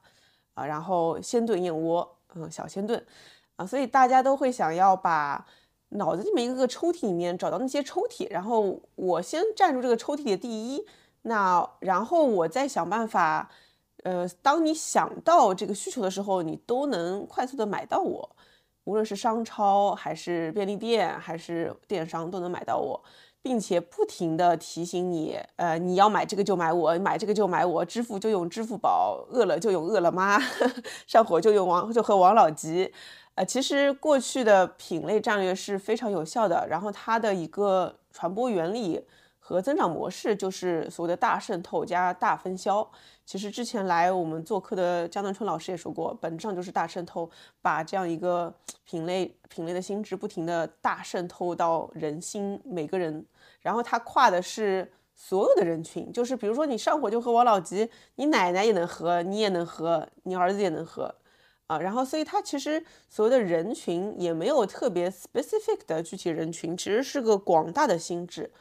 [0.54, 3.06] 啊，然后鲜炖燕窝，嗯，小鲜炖
[3.56, 5.46] 啊，所以大家都会想要把。
[5.94, 10.88] 脑子里面一个个抽屉里面找到那些抽屉，然后我先占住这个抽屉的第一，
[11.24, 13.52] 那然后我再想办法，
[14.04, 18.34] 呃，当你想到这个需求的时候，你都能快速的买到我，
[18.86, 23.00] 无论是商超还是便利店还是电商都能买到我，
[23.42, 30.40] 并且不停的提醒你，呃，你要买这个就买我，买这个就买我，支付就用支付宝，饿了就用饿了么，
[31.06, 32.92] 上火就用王就喝王老吉。
[33.36, 39.06] 呃，其实过去的品类战略是非常有效的，然后它的一个传播原理
[39.40, 42.90] 和增长模式就是所谓的大渗透加大分销。
[43.32, 53.26] 其实之前来我们做客的江南春老师也说过，本质上就是大渗透，把这样一个品类品类的心智不停的大渗透到人心每个人，
[53.62, 61.16] 然后它跨的是所有的人群，就是比如说你上火就喝王老吉，你奶奶也能喝，你也能喝，你儿子也能喝。
[61.68, 68.52] 啊，然后，所以它其实所谓的人群也没有特别 specific 的具体人群，其实是个广大的心智，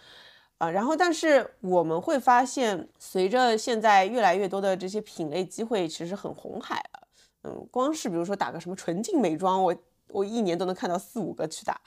[0.61, 7.09] 啊，然后，但是我们会发现，随着现在越来越多的这些品类机会，其实很红海了，
[7.45, 9.75] 嗯，光是比如说打个什么纯净美妆，我
[10.09, 11.81] 我一年都能看到四五个去打，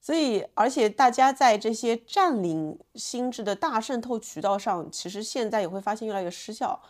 [0.00, 6.80] 所以，而且大家在这些占领心智的大渗透渠道上，其实现在也会发现越来越失效，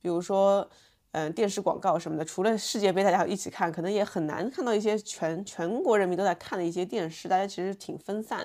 [0.00, 0.70] 比如说。
[1.16, 8.44] 嗯，电视广告什么的，除了世界杯大家一起看，可能也很难看到一些全全国人民都在看的一些电视，大家其实挺分散。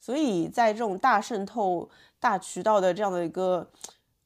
[0.00, 3.70] 所以在这种大渗透、大渠道的这样的一个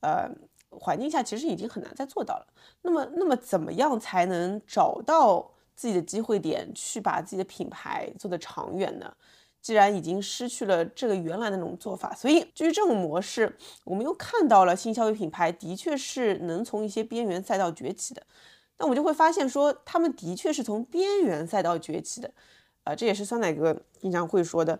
[0.00, 0.30] 呃
[0.70, 2.46] 环境下，其实已经很难再做到了。
[2.82, 9.12] 那么，那么怎么样才能找到自己的机会点，去把自己的品牌做得长远呢？
[9.60, 18.22] 既然已经失去了这个原来的那种做法，所以基于这种模式，我们又看到了新消费品牌的确是能从一些边缘赛道崛起的。
[18.76, 22.30] 那我们就会发现说，他们的确是从边缘赛道崛起的。
[22.82, 24.78] 啊，这也是酸奶哥经常会说的，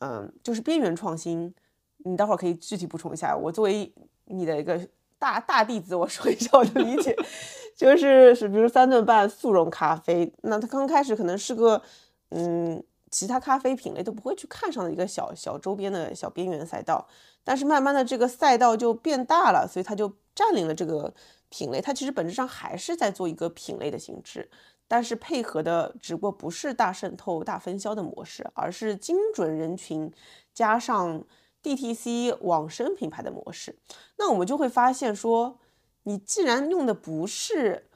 [0.00, 1.54] 嗯，就是边缘创新。
[2.04, 3.36] 你待会儿可以具体补充一下。
[3.36, 3.92] 我作为
[4.26, 4.80] 你的一个
[5.18, 7.16] 大大弟子，我说一下我的理解，
[7.76, 11.82] 就是是比如三顿半速溶咖啡，那它刚开始可能是个。
[12.30, 17.08] 嗯，其他咖啡品类都不会去看上的一个小小周边的小边缘赛道。
[17.42, 21.14] 但是慢慢的这个赛道就变大了，所以它就占领了这个
[21.48, 21.80] 品类。
[21.80, 24.50] 它其实本质上还是在做一个品类的形式，
[24.88, 30.10] 但是配合的只不过不是大渗透、大分销的模式，而是精准人群
[30.54, 31.22] 加上
[31.62, 33.76] DTC 网生品牌的模式。
[34.16, 35.58] 那我们就会发现说，
[36.04, 37.88] 你既然用的不是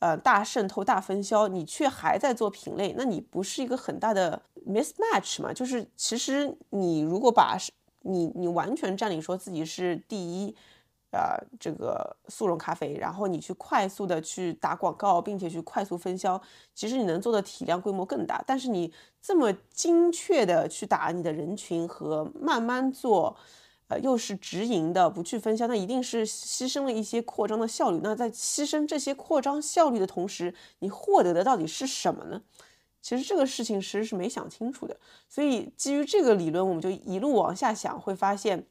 [0.00, 5.52] 呃大渗透、大分销，你却还在做品类，那你不是一个很大的 mismatch 嘛？
[5.52, 7.56] 就是其实你如果把
[8.02, 10.56] 你你完全占领说自己是第一，
[11.12, 16.40] 呃，这个速溶咖啡，然后你去快速的去打广告，并且去快速分销，
[16.74, 18.42] 其实你能做的体量规模更大。
[18.46, 23.36] 但是你这么精确的去打你的人群和慢慢做，
[23.88, 28.00] 呃，又是直营的，不去分销，那一定是牺牲了一些扩张的效率。
[28.02, 32.40] 那在牺牲这些扩张效率的同时，你获得的到底是什么呢？
[33.02, 34.94] 其实这个事情其实是没想清楚的，
[35.26, 38.66] 所以基于这个理论，我们就一路往下想，会发现，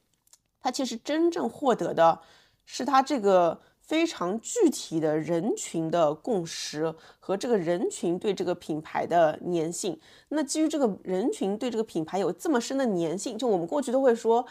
[0.62, 2.20] 他其实真正获得的
[2.66, 10.00] 是他这个非常具体的人群的共识和这个人群对这个品牌的粘性。
[10.30, 14.46] 那基于这个人群对这个品牌有这么深的粘性，就我们过去都会说，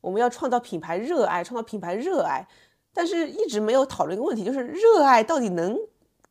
[0.00, 2.46] 我们要创造品牌热爱，创造品牌热爱，
[2.92, 5.76] 但是一直没有讨论一个问题，就是热爱到底能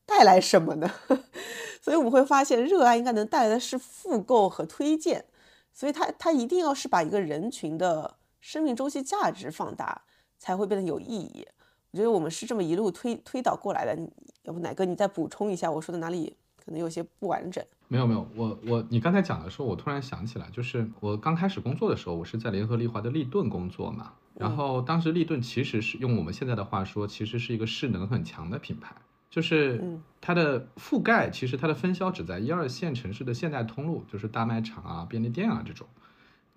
[0.05, 0.89] 带来什么呢？
[1.81, 5.25] 所以我们会发现，热爱应该能带来的是复购和推荐，
[5.73, 10.01] 所以它它一定要是把一个人群的生命周期价值放大，
[10.37, 11.47] 才会变得有意义。
[11.91, 13.97] 我觉得我们是这么一路推推导过来的。
[14.43, 17.63] 要不奶哥你再补充一下，我说的哪里可能有些不完整？
[17.87, 28.93] 没有没有，我我你刚才讲的时候，我突然想起来，就是我刚开始工作的时候，我是在联合利华的利顿工作嘛，然后当时利顿其实是用我们现在的话说，其实是一个势能很强的品牌。
[29.29, 29.81] 就是
[30.19, 35.87] 它的覆盖，其实它的分销只在一二线城市的现代通路，就是大卖场啊、便利店啊这种。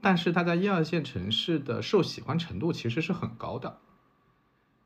[0.00, 3.78] 但是它在一二线城市的受喜欢程度其实是很高的。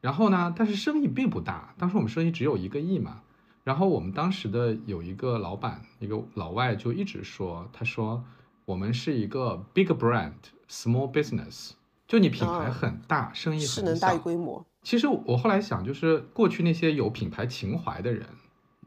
[0.00, 3.22] 然后呢，但是生意并不大，当时我们生意只有一个亿嘛。
[3.62, 8.24] 然后我们当时的有一个老板，一个老外就一直说，他说
[8.64, 10.32] 我们是一个 big brand
[10.68, 11.72] small business，
[12.08, 14.64] 就你品牌很大，生意很小，势能大于规模。
[14.82, 18.26] 其实我后来想，就是过去那些有品牌情怀的人，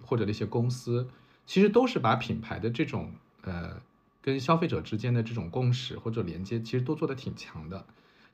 [0.03, 1.07] 或者那些公司，
[1.45, 3.11] 其实都是把品牌的这种
[3.43, 3.79] 呃
[4.23, 7.85] 跟消费者之间的这种共识或者连接，其实都做得挺强的。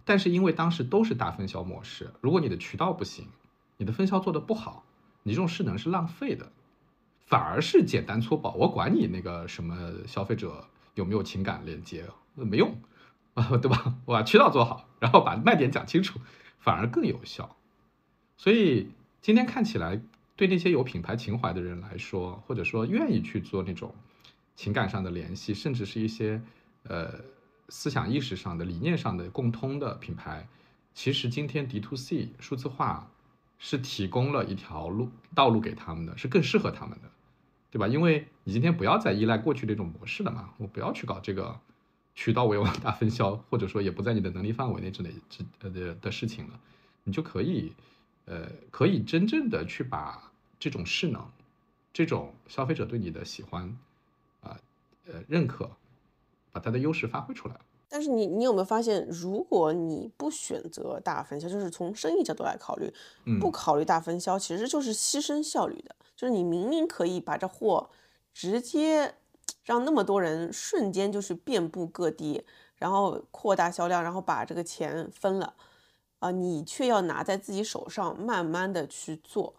[0.05, 3.27] 但是因为当时都是大分销模式，如果你的渠道不行，
[3.75, 4.85] 你的分销做得不好，
[5.23, 6.51] 你这种势能是浪费的，
[7.25, 8.53] 反而是简单粗暴。
[8.53, 9.75] 我管你那个什么
[10.07, 12.79] 消费者有没有情感连接，没用
[13.33, 13.95] 啊，对吧？
[14.05, 16.19] 我把渠道做好，然后把卖点讲清楚。
[16.61, 17.55] 反而更有效，
[18.35, 18.89] 所以
[19.21, 20.01] 今天看起来，
[20.35, 23.95] 对那些有品牌情怀的人来说，或者说愿意去做那种
[24.59, 26.41] 情感上的联系，甚至是一些
[26.83, 27.13] 呃
[27.69, 30.45] 思想意识上的理念上的共通的品牌，
[30.93, 33.09] 其实今天 D to C 数字化
[33.57, 37.09] 是提供了一条路道路给他们的，是更适合他们的，
[37.71, 37.87] 对吧？
[37.87, 41.57] 因为你今天不要再依赖过去那种模式了嘛，我不要去搞这个。
[42.15, 46.59] 渠道为王大分销，或者说也不在你的能力范围内之内之呃的的事情了，
[47.05, 47.71] 你就可以，
[48.25, 51.25] 呃，可以真正的去把这种势能，
[51.93, 53.73] 这种消费者对你的喜欢，
[55.11, 55.69] 呃，认可，
[56.51, 57.55] 把它的优势发挥出来。
[57.87, 62.93] 但是你你有没有发现，如果你不选择大分销，就是从生意角度来考虑，
[63.41, 65.95] 不考虑大分销，其实就是牺牲效率的。
[66.15, 67.89] 就是你明明可以把这货
[68.33, 69.15] 直接。
[69.63, 72.43] 让那么多人瞬间就是遍布各地，
[72.77, 75.53] 然后扩大销量，然后把这个钱分了，
[76.17, 79.53] 啊，你却要拿在自己手上，慢慢的去做，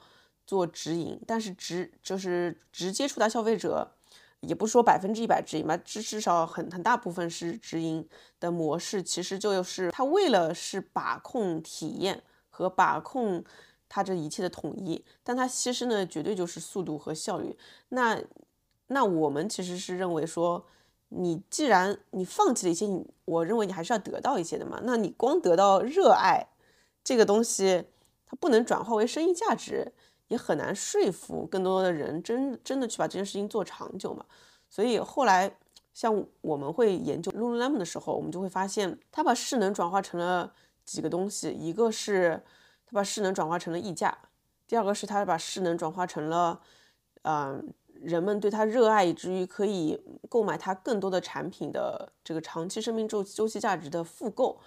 [0.45, 3.93] 做直营，但是直就是直接触达消费者，
[4.40, 8.07] 也不说百分之一百直营吧，至至少很很大部分是直营
[8.38, 13.44] 的模式，其实就是他为了是把控体验和把控
[13.88, 17.56] 他这一切的统一，但他牺牲的绝对就是速度和效率，
[17.88, 18.23] 那。
[18.92, 20.67] 那我们其实是认为说，
[21.10, 24.81] 你既然你放弃了一些，你我认为你还是要得到一些的嘛。
[24.83, 26.48] 那你光得到热爱
[27.04, 27.85] 这个东西，
[28.27, 29.92] 它不能转化为生意价值，
[30.31, 34.24] 也很难说服更多的人真真的去把这件事情做长久嘛。
[34.70, 35.54] 所以后来
[35.92, 40.50] 像我们会研究 Lululemon 的时候，我们就会发现，它把势能转化成了
[40.85, 42.42] 几个东西，一个是
[42.87, 44.16] 它把势能转化成了溢价，
[44.66, 46.60] 第二个是它把势能转化成了，
[47.22, 47.72] 嗯。
[48.02, 54.58] 人们对它热爱，以至于可以购买它更多的产品的这个长期生命周期周期价值的复购，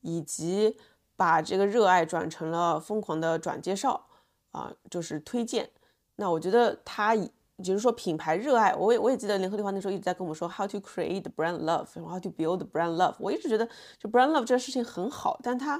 [0.00, 0.76] 以及
[1.14, 4.08] 把这个热爱转成了疯狂的转介绍
[4.52, 5.68] 啊，就是推荐。
[6.16, 7.30] 那我觉得他，也
[7.64, 13.16] 就是说品牌热爱，我也我也记得联合利华那时候一直在跟我们说 how to create brand love，how to build brand love。
[13.18, 15.78] 我一直觉得就 brand love 这个事情很好，但它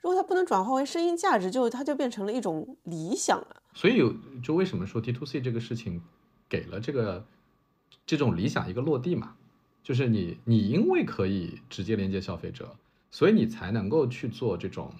[0.00, 3.62] 如果它不能转化为声音价值，就它就变成了一种理想了。
[3.72, 4.00] 所以
[4.42, 6.02] 就为什么说 D to C 这个事情
[6.48, 7.24] 给了这个
[8.06, 9.34] 这种理想一个落地嘛？
[9.82, 12.74] 就是你你因为可以直接连接消费者，
[13.10, 14.90] 所以你才能够去做这种，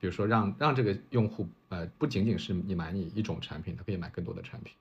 [0.00, 4.74] 比如说让让这个用户呃不仅仅是你买你一种产品，他可以买更多的产品。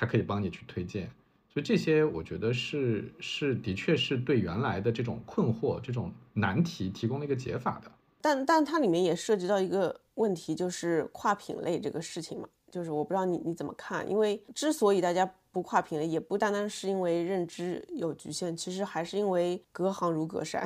[0.00, 1.10] 他可以帮你去推荐，
[1.52, 7.90] 所以这些我觉得是是的确是对原来的这种困惑、这种难题提供了一个解法的。
[8.20, 14.08] 但但它里面也涉及到一个问题，就是跨品类这个事情嘛，就是我不知道你你怎么看？
[14.08, 20.64] 因为之所以大家不跨品类，也不单单是因为认知有局限，其实还是因为隔行如隔山。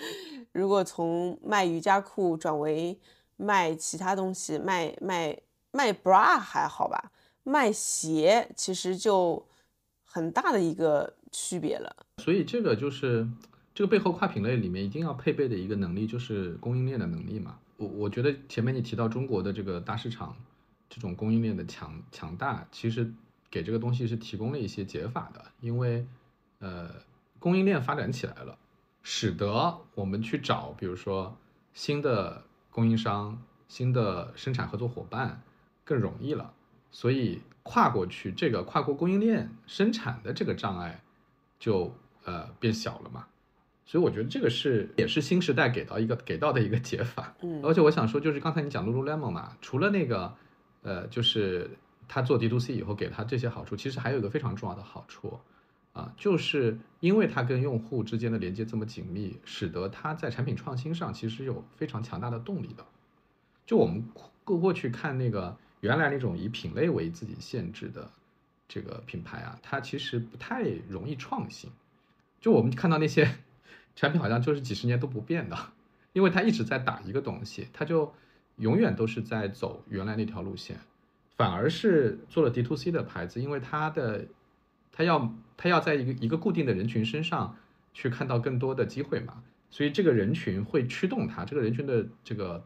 [0.52, 2.98] 如果从卖瑜伽裤转为
[3.40, 5.36] 卖其他东西，卖卖
[5.72, 7.10] 卖 bra 还好吧？
[7.42, 9.46] 卖鞋其实就
[10.04, 13.26] 很大的一个区别了，所以这个就是
[13.74, 17.58] 这个背后跨品类里面一定要配备的一个能力，就是供应链的能力嘛。
[17.78, 20.36] 我我觉得前面你提到中国的这个大市场，
[20.90, 23.10] 这种供应链的强强大，其实
[23.50, 26.06] 给这个东西是提供了一些解法的，因为
[26.58, 26.90] 呃
[27.38, 28.58] 供应链发展起来了，
[29.02, 31.34] 使得我们去找比如说
[31.72, 35.42] 新的供应商、新的生产合作伙伴
[35.84, 36.52] 更容易了。
[36.90, 41.02] 所以跨过去，这个跨过供应链生产的这个障碍，
[41.58, 41.94] 就
[42.24, 43.26] 呃变小了嘛。
[43.84, 47.34] 所以我觉得这个是也是新时代给到一个给到的一个解法。
[47.42, 50.32] 嗯，而且我想说，就是刚才你讲 Lululemon 嘛，除了那个
[50.82, 51.70] 呃，就是
[52.06, 55.38] 他做 D to C 以后给他这些好处，其实还有一个非常重要的好处
[55.92, 62.84] 啊，就是因为它跟用户之间的连接这么紧密，使得它在产品创新上其实有非常强大的动力的。
[63.66, 64.04] 就我们
[64.44, 65.56] 过过去看那个。
[65.82, 68.10] 原来那种以品类为自己限制的
[68.68, 71.70] 这个品牌啊，它其实不太容易创新。
[72.38, 73.26] 就我们看到那些
[73.96, 75.56] 产品，好像就是几十年都不变的，
[76.12, 78.12] 因为它一直在打一个东西，它就
[78.56, 80.78] 永远都是在走原来那条路线。
[81.38, 84.26] 反而是做了 D to C 的牌子，因为它的
[85.00, 87.56] 他要他要在一个一个固定的人群身上
[87.94, 92.62] 去看到更多的机会嘛，所以这个人群会驱动他，这个人群的这个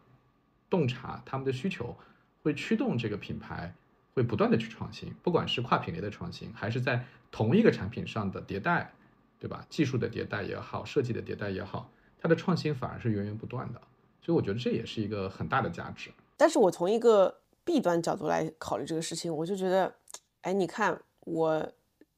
[0.69, 1.97] 洞察，他们的需求。
[2.43, 3.75] 会驱动这个品牌
[4.13, 8.93] 会不断的去创新，不管是跨品类的创新，还是在同一个产品上的迭代，
[9.39, 9.65] 对吧？
[9.71, 13.81] 技术的迭代也好，设计的迭代也好，它的创新反而是源源不断的。
[14.21, 16.11] 所以我觉得这也是一个很大的价值。
[16.37, 19.95] 但是我从一个弊端角度来考虑这个事情，我就觉得，
[20.43, 21.73] 哎，你看我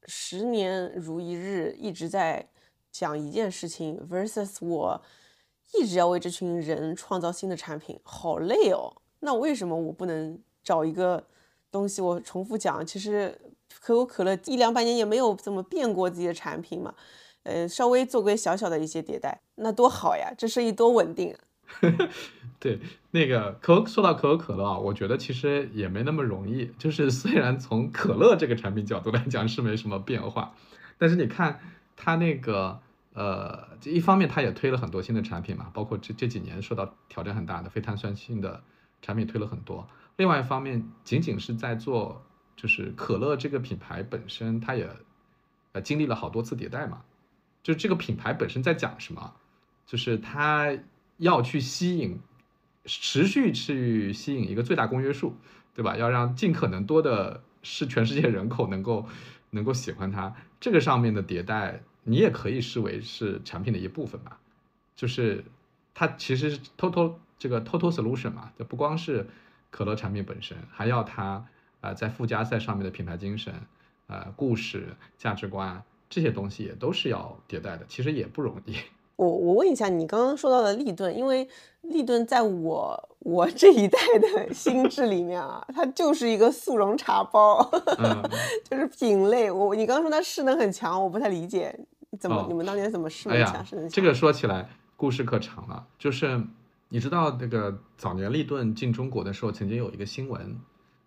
[0.07, 2.47] 十年如一日一直在
[2.91, 5.01] 讲一件事情，versus 我
[5.73, 9.01] 一直要为这群人创造新的产品，好累哦。
[9.19, 11.27] 那为什么我不能找一个
[11.69, 12.01] 东西？
[12.01, 13.37] 我重复讲，其实
[13.81, 16.95] 可口可乐一两百年也没有怎么变过自己的产品嘛，
[17.43, 21.39] 呃，稍微做个小小的一些迭代，那多好呀，这生意多稳定啊。
[22.59, 22.79] 对，
[23.11, 26.71] 那个可说到可口可乐啊，我觉得其实也没那么容易。
[26.77, 30.53] 就是 虽然从可乐这个产品角度来讲是没什么变化，
[30.97, 31.59] 但是你看
[31.95, 32.79] 它那个
[33.13, 38.63] 呃，一方面它也推了很多新的产品嘛，包括这这几年受到挑战很大的非碳酸性的。
[38.99, 44.89] 产品推了很多，另外一方面，仅仅是在做，就是可乐这个品牌本身，它也，
[45.73, 47.03] 呃，经历了好多次迭代嘛。
[47.61, 49.35] 就这个品牌本身在讲什么，
[49.85, 50.75] 就是它
[51.17, 52.19] 要去吸引，
[52.85, 55.35] 持续去吸引一个最大公约数，
[55.75, 55.97] 对吧？
[55.97, 59.05] 要让尽可能多的是全世界人口能够
[59.51, 60.35] 能够喜欢它。
[60.59, 64.39] 这个上面的迭代，你也可以视为是产品的一部分吧。
[64.95, 65.45] 就是
[65.93, 67.19] 它其实是偷偷。
[67.39, 69.27] 这个 total solution 嘛，就不光是
[69.69, 71.45] 可乐产品本身，还要它
[71.81, 73.53] 呃在附加在上面的品牌精神、
[74.07, 78.75] 呃故事、价值观这些东西也都是要迭代的，其实也不容易。
[79.17, 81.45] 我我问一下，你刚刚说到的立顿，因为
[81.81, 87.61] 立顿在我我这一代的心智里面啊，它就是一个速溶茶包，
[88.63, 89.51] 就是品类。
[89.51, 91.77] 我你刚刚说它势能很强，我不太理解，
[92.17, 93.65] 怎么你们当年怎么势能强？
[93.65, 93.89] 势能强？
[93.91, 96.41] 这个说起来故事可长了，就是。
[96.89, 100.57] 你知道那个早年立顿进中国的时候，曾经有一个新闻，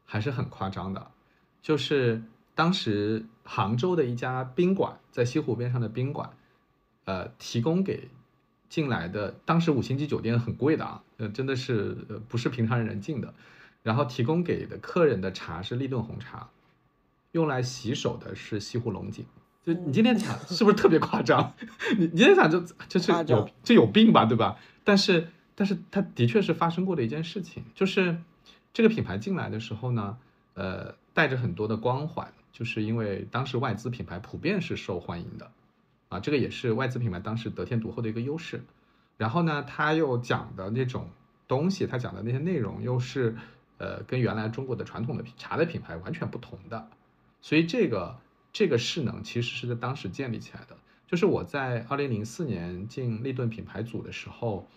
[0.05, 1.11] 还是很夸张的，
[1.63, 2.23] 就是
[2.55, 6.29] 当时杭州的一家宾馆，在西湖边上的宾馆，
[7.05, 8.09] 呃，提供给
[8.69, 13.35] 进来的，当时五星级酒店很贵的啊，呃，真的是呃不是平常人进的，
[13.83, 16.49] 然后提供给的客人的茶是立顿红茶，
[17.33, 19.25] 用来洗手的是西湖龙井，
[19.65, 21.55] 就你今天想是不是特别夸张？
[21.99, 24.57] 你你今天想就就是有就有病吧，对吧？
[24.85, 25.29] 但是。
[25.57, 28.17] 但是它的确是发生过的一件事情，就是
[28.73, 30.17] 这个品牌进来的时候呢，
[30.55, 35.51] 呃，带着很多的光环，就是因为当时外资品牌普遍是受欢迎的，
[36.11, 38.63] 啊，这个也是外资品牌当时得天独厚的一个优势。
[39.17, 41.09] 然后呢，他又讲的那种
[41.49, 43.37] 东西，他讲的那些内容又是，
[43.79, 46.89] 呃，跟原来中国的传统的茶的品牌完全不同的，
[47.41, 48.19] 所以这个
[48.53, 50.77] 这个势能其实是在当时建立起来的。
[51.07, 54.69] 就是我在二零零四年进立顿品牌组的时候，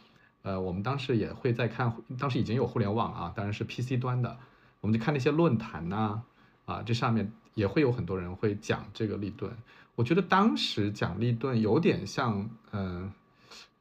[0.41, 4.37] 呃，我们当时也会在看，当时已经有互联网啊，当然是 PC 端的，
[4.81, 6.21] 我们就看那些论坛呐，
[6.65, 9.51] 啊，这上面也会有很多人会讲这个立顿。
[9.95, 13.11] 我觉得当时讲立顿有点像，嗯，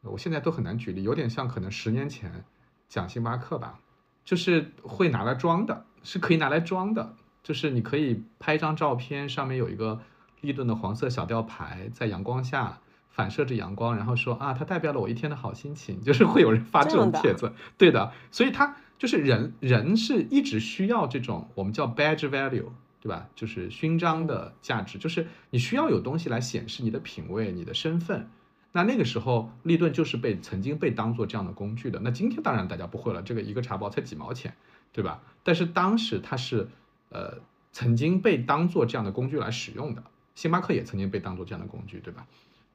[0.03, 2.45] 我现在都很难举例，有点像可能十年前
[2.89, 3.79] 讲星巴克吧，
[4.25, 10.01] 就是会拿来装的，是可以拿来装的，就是你可以拍一张照片，上面有一个。
[10.43, 22.70] 立顿的黄色小吊牌在阳光下反射着阳光，然后说啊，它代表了我一天的好心情， 就是会有人发这种帖子，对的，所以它就是人人是一直需要这种我们叫 badge value，
[23.03, 23.29] 对吧？
[23.35, 28.31] 就是勋章的价值，就是你需要有东西来显示你的品味、你的身份。
[28.71, 31.99] 那那个时候，利顿就是被曾经被当做这样的工具的。
[31.99, 34.55] 那今天当然大家不会了，这个一个茶包才几毛钱，
[34.93, 35.21] 对吧？
[35.43, 36.69] 但是当时它是
[37.09, 37.39] 呃
[37.73, 40.05] 曾经被当做这样的工具来使用的。
[40.37, 42.25] 星巴克也曾经被当做这样的工具，对吧？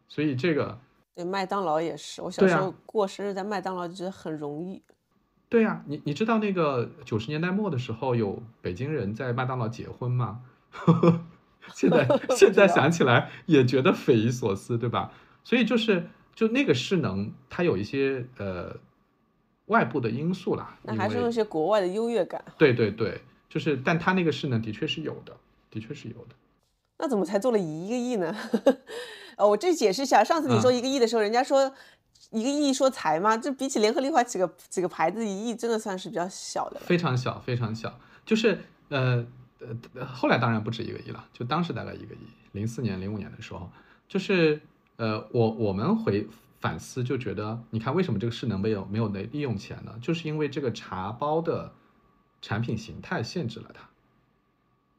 [0.10, 0.78] 所以这个
[1.16, 4.82] 对麦当劳也是，我小时候过生日在麦当劳就觉得很容易。
[5.50, 10.42] 对呀，你你知道那个九十年代末的时候有北京人在麦当劳结婚吗？
[11.74, 15.12] 现在 现在想起来也觉得匪夷所思，对吧？
[15.44, 18.76] 所以就是就那个势能，它有一些呃
[19.68, 20.78] 外部的因素啦。
[20.84, 22.44] 那还是有些国外的优越感。
[22.58, 25.34] 对对对，就是但它那个势能的确是有的，
[25.72, 26.36] 的确是有的。
[27.00, 28.36] 那怎么才做了一个亿呢？
[29.38, 31.72] 呃，我这解释一下，上次你说一个亿的时候，人家说
[32.32, 36.80] 一个亿说财嘛，这比起联合利华几个几个牌子，一亿真的算是比较小的。
[36.82, 38.00] 非常小，非常小。
[38.26, 38.60] 就是
[38.90, 39.26] 呃
[39.94, 42.20] 呃，后来当然不止一个亿了，就当时大概一个亿。
[42.52, 43.70] 零四年、零五年的时候，
[44.08, 44.62] 就是
[44.98, 46.28] 呃，我我们回
[46.60, 49.94] 反思就觉得，你看为什么这个势能没有没有能利用起来呢？
[50.02, 51.74] 就是因为这个茶包的
[52.42, 53.90] 产品形态限制了它。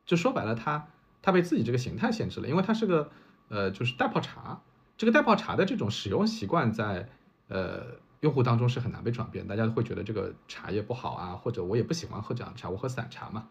[0.07, 0.89] 就说白了，它。
[1.21, 3.11] 它被自己这个形态限制了，因为它是个，
[3.49, 4.63] 呃，就是袋泡茶。
[4.97, 7.09] 这个袋泡茶的这种使用习惯，在
[7.49, 7.87] 呃
[8.21, 9.47] 用户当中是很难被转变。
[9.47, 13.49] 大家会觉得这个茶叶不好啊，或者我也不喜欢喝这样的茶，我喝散茶嘛。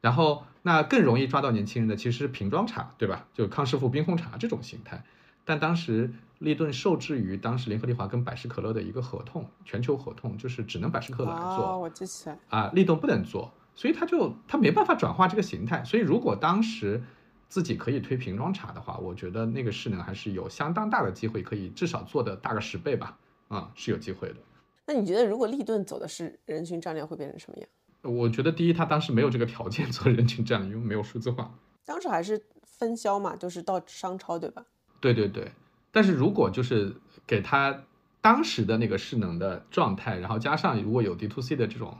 [0.00, 3.26] 然后那更容易抓到年轻人的其实是瓶装茶，对吧？
[3.32, 5.04] 就康师傅冰红茶这种形态。
[5.46, 11.78] 但当时立顿受制于当时联合利华跟百事可乐的一个合同，全球合同，就是只能百事可乐来做。
[11.78, 12.38] 我记起来。
[12.48, 13.52] 啊，立顿不能做。
[13.74, 17.02] 所以他就他没办法转化这个形态，所以如果当时
[17.48, 23.18] 自己可以推瓶装茶的话，我觉得那个势能还是有相当大的机会，可以至少做的大个十倍吧，
[23.48, 24.36] 啊，是有机会的。
[24.86, 27.68] 那你觉得如果立顿走的是人群战略，会变成什么样？
[28.02, 31.54] 我觉得第一，他当时没有这个条件 做人群战略，因为没有数字化。
[31.84, 34.64] 当时还是分销嘛，就是到商超，对吧？
[35.00, 35.52] 对对对。
[35.90, 36.94] 但是如果就是
[37.26, 37.84] 给他
[38.20, 41.98] 当时的那个势能的状态，然后加上如果有 D to C 的这种。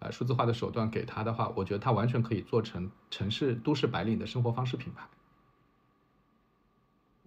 [0.00, 5.08] 呃，数字化的手段给他的话，我觉得他完全可以做成城市都市白领的生活方式品牌。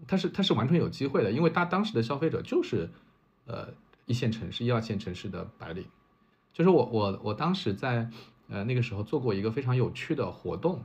[0.05, 2.91] 他是他是完全有机会的，因为他当时的消费者就是，
[3.47, 3.69] 呃，
[4.05, 5.85] 一线城市、一二线城市的白领。
[6.53, 8.09] 就是我我我当时在
[8.49, 10.81] 呃那个时候做过一个非常有趣的活动，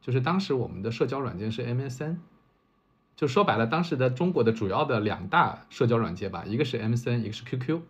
[0.00, 2.16] 就是当时我们的社交软件是 MSN，
[3.16, 7.80] 就说白了，当时的中国的主要的两大社交软件吧，一个是 MSN，一个是 QQ，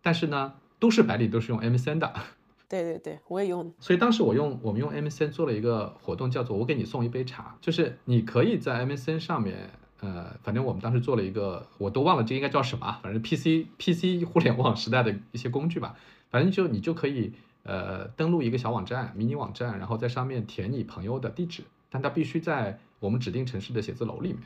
[0.00, 2.12] 但是呢，都市白领都是用 MSN 的。
[2.66, 3.72] 对对对，我也用。
[3.78, 9.70] 所以当时我用我们用 MSN 做了一个活动，叫做“我给你送一杯茶”，就是你可以在 MSN 上面，
[10.04, 15.96] 呃，反正我们当时做了一个，我都忘了这应该叫什么，反正 PC PC 互联网时代的一些工具吧，
[16.30, 17.32] 反正就你就可以
[17.62, 24.42] 呃登录一个小网站、迷你网站，然后在上面填你朋友的地址，但他必须在我们指定城市的写字楼里面，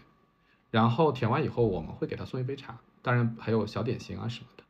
[0.71, 4.63] 然后填完以后，我们会给他送一杯茶，当然还有小点心啊什么的，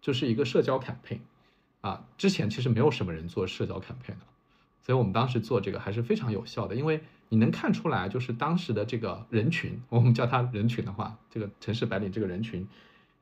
[0.00, 1.18] 就是一个社交 campaign。
[1.80, 4.26] 啊，之前其实没有什么人做社交 campaign 的，
[4.82, 12.66] 所以我们当时做这个还是非常有效的，因为你能看出来，就是当时的这个人群，我们叫他人群的话，这个城市白领这个人群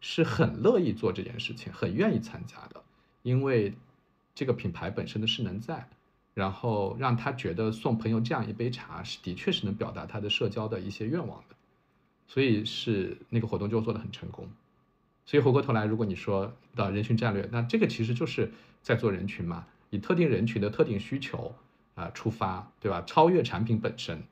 [0.00, 2.82] 是很乐意做这件事情，很愿意参加的，
[3.22, 3.74] 因为
[4.34, 5.88] 这个品牌本身的势能在，
[6.34, 11.56] 然后让他觉得送朋友这样一杯茶是的确是能表达他的社交的一些愿望的，
[12.28, 14.48] 所以是那个活动就做的很成功。
[15.24, 18.52] 所以回过头来，如果你说到人群战略，那这个其实就是
[18.82, 21.52] 在做人群嘛，以特定人群的特定需求
[21.96, 23.02] 啊出发，对吧？
[23.04, 24.22] 超越产品本身，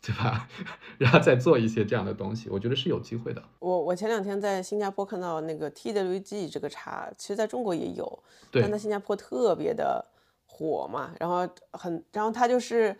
[0.00, 0.48] 对吧？
[0.98, 3.42] 然后再做一些这样的东西，我觉得是有机会的。
[3.58, 8.22] 我我前两天在新加坡看到那个 TWG 这个茶，其实在中国也有，
[8.52, 10.04] 但在新加坡特别的
[10.46, 12.96] 火嘛，然后很，然后它就是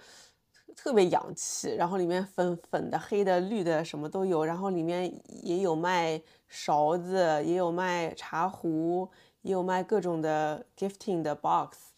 [0.74, 5.12] 特别洋气，然后里面粉粉的、黑的、绿的什么都有，然后里面
[5.42, 9.08] 也有卖勺子，也有卖茶壶，
[9.42, 11.93] 也有卖各种的 gifting 的 box。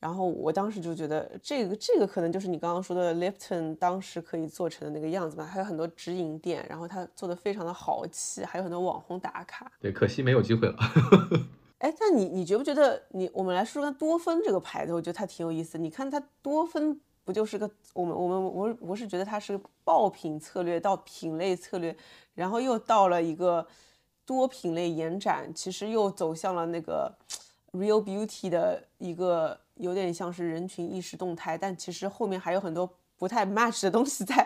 [0.00, 5.44] 然后我当时就觉得，这个这个可能就是你刚刚说的 Lipton 当时可以做成的那个样子吧。
[5.44, 9.70] 还有很多直营店，然后它做的非常的豪气，还有很多网红打卡。
[9.80, 10.76] 对，可惜没有机会了。
[11.78, 15.78] 哎，但你你觉不觉得，你我们来说说多芬这个牌子，我觉得它挺有意思。
[15.78, 21.96] 你看它多芬不就是个我们我们我我是觉得它是个爆品策略到品类策略，
[22.34, 23.66] 然后又到了一个
[24.24, 27.12] 多品类延展，其实又走向了那个
[27.78, 29.58] Real Beauty 的一个。
[29.78, 34.44] 有点像是人群意识动态，但其实后面还有很多不太 match 的东西在。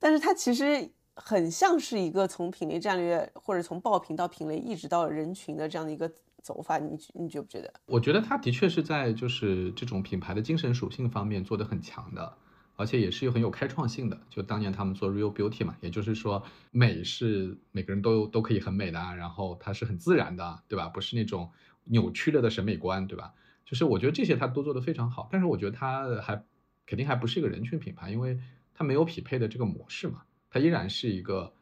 [0.00, 6.10] 但是它其实很像是一个从品类战略，或者从爆品到品类，一直到人群的这样的一个
[6.42, 6.78] 走法。
[6.78, 7.72] 你觉你觉不觉得？
[7.86, 12.36] 我觉得它的确是在就是这种品牌的精神属性方面做得很强的，
[12.74, 14.18] 而且也是有很有开创性的。
[14.28, 20.88] 就当年他们做 Real Beauty 嘛，也就是说美是每个人都都可以很美的，然后它是很自然的，对吧？
[20.88, 21.48] 不是那种
[21.84, 23.34] 扭曲了的审美观，对吧？
[23.64, 26.44] 就是我觉得这些他都做得非常好，但是我觉得他还
[26.84, 28.38] 肯定还不是一个人群品牌，因为
[28.74, 31.52] 它没有匹配的这个模式嘛，它依然是一个，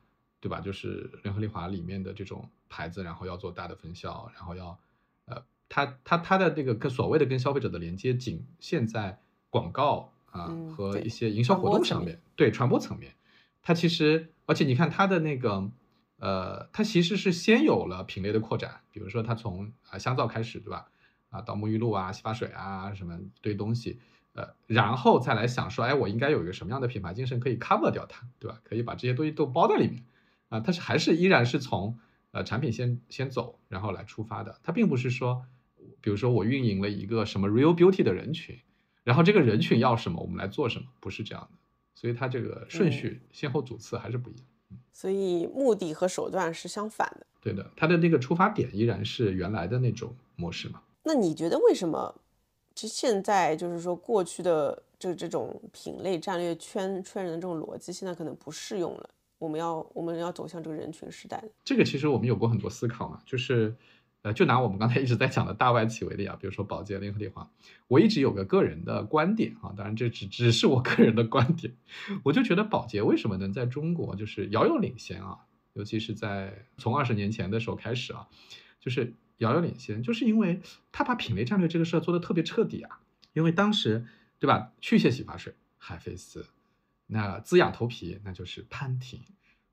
[0.40, 0.60] 对吧？
[0.60, 4.78] 就是联合利华里面的这种牌子，然后要做大的分销，然后要，
[5.26, 13.14] 呃，它它它的这个跟所谓的跟消费者的连接仅限在广告啊和一些营销活动上面，对传播层面，
[13.62, 15.70] 它其实而且你看它的那个，
[16.20, 20.86] 呃，它其实是先有了品类的扩展，比如说它从啊香皂开始，对吧？
[21.30, 24.00] 啊，到沐浴露啊、洗发水啊什么堆东西，
[24.34, 28.60] 呃，然后再来想说，哎，我应该有一个什么样的品牌精神可以 cover 掉它，对吧？
[28.64, 30.04] 可以把这些东西都包在里面，
[30.48, 31.98] 啊，它是还是依然是从
[32.32, 34.60] 呃产品先先走，然后来出发的。
[34.62, 35.46] 它并不是说，
[36.00, 38.58] 比如说我运营了一个什么 real beauty 的人群，
[39.04, 41.58] 然后这个人群要什么，我们来做什么，不是这样的。
[41.94, 44.44] 所以它这个顺序先后主次还是不一样。
[44.92, 47.26] 所以目的和手段是相反的。
[47.40, 50.82] 对的，它的那个出发点依然是原来的那种模式嘛。
[51.02, 52.14] 那你觉得为什么？
[52.74, 59.10] 其实现在就是说，过去的这这种品类战略圈圈人的这种逻辑，现在可能不适用了。
[59.38, 61.42] 我们要我们要走向这个人群时代。
[61.64, 63.74] 这个其实我们有过很多思考嘛，就是，
[64.22, 67.50] 呃，就拿我们刚才一直在讲的大外企为例啊，比如说宝洁、联合利华，
[67.88, 71.74] 我一直有个个人的观点啊，当然这只只是我个人的观点，
[72.24, 75.38] 我就觉得宝洁为什么能在中国就是遥遥领先啊？
[75.74, 78.28] 尤其是在从二十年前的时候开始啊，
[78.80, 79.14] 就是。
[79.40, 80.60] 遥遥领先，就是因为
[80.92, 83.00] 他把品类战略这个事儿做的特别彻底啊。
[83.32, 84.04] 因为当时，
[84.38, 84.70] 对吧？
[84.82, 86.44] 去屑洗发水海飞丝，
[87.06, 89.22] 那滋养头皮那就是潘婷，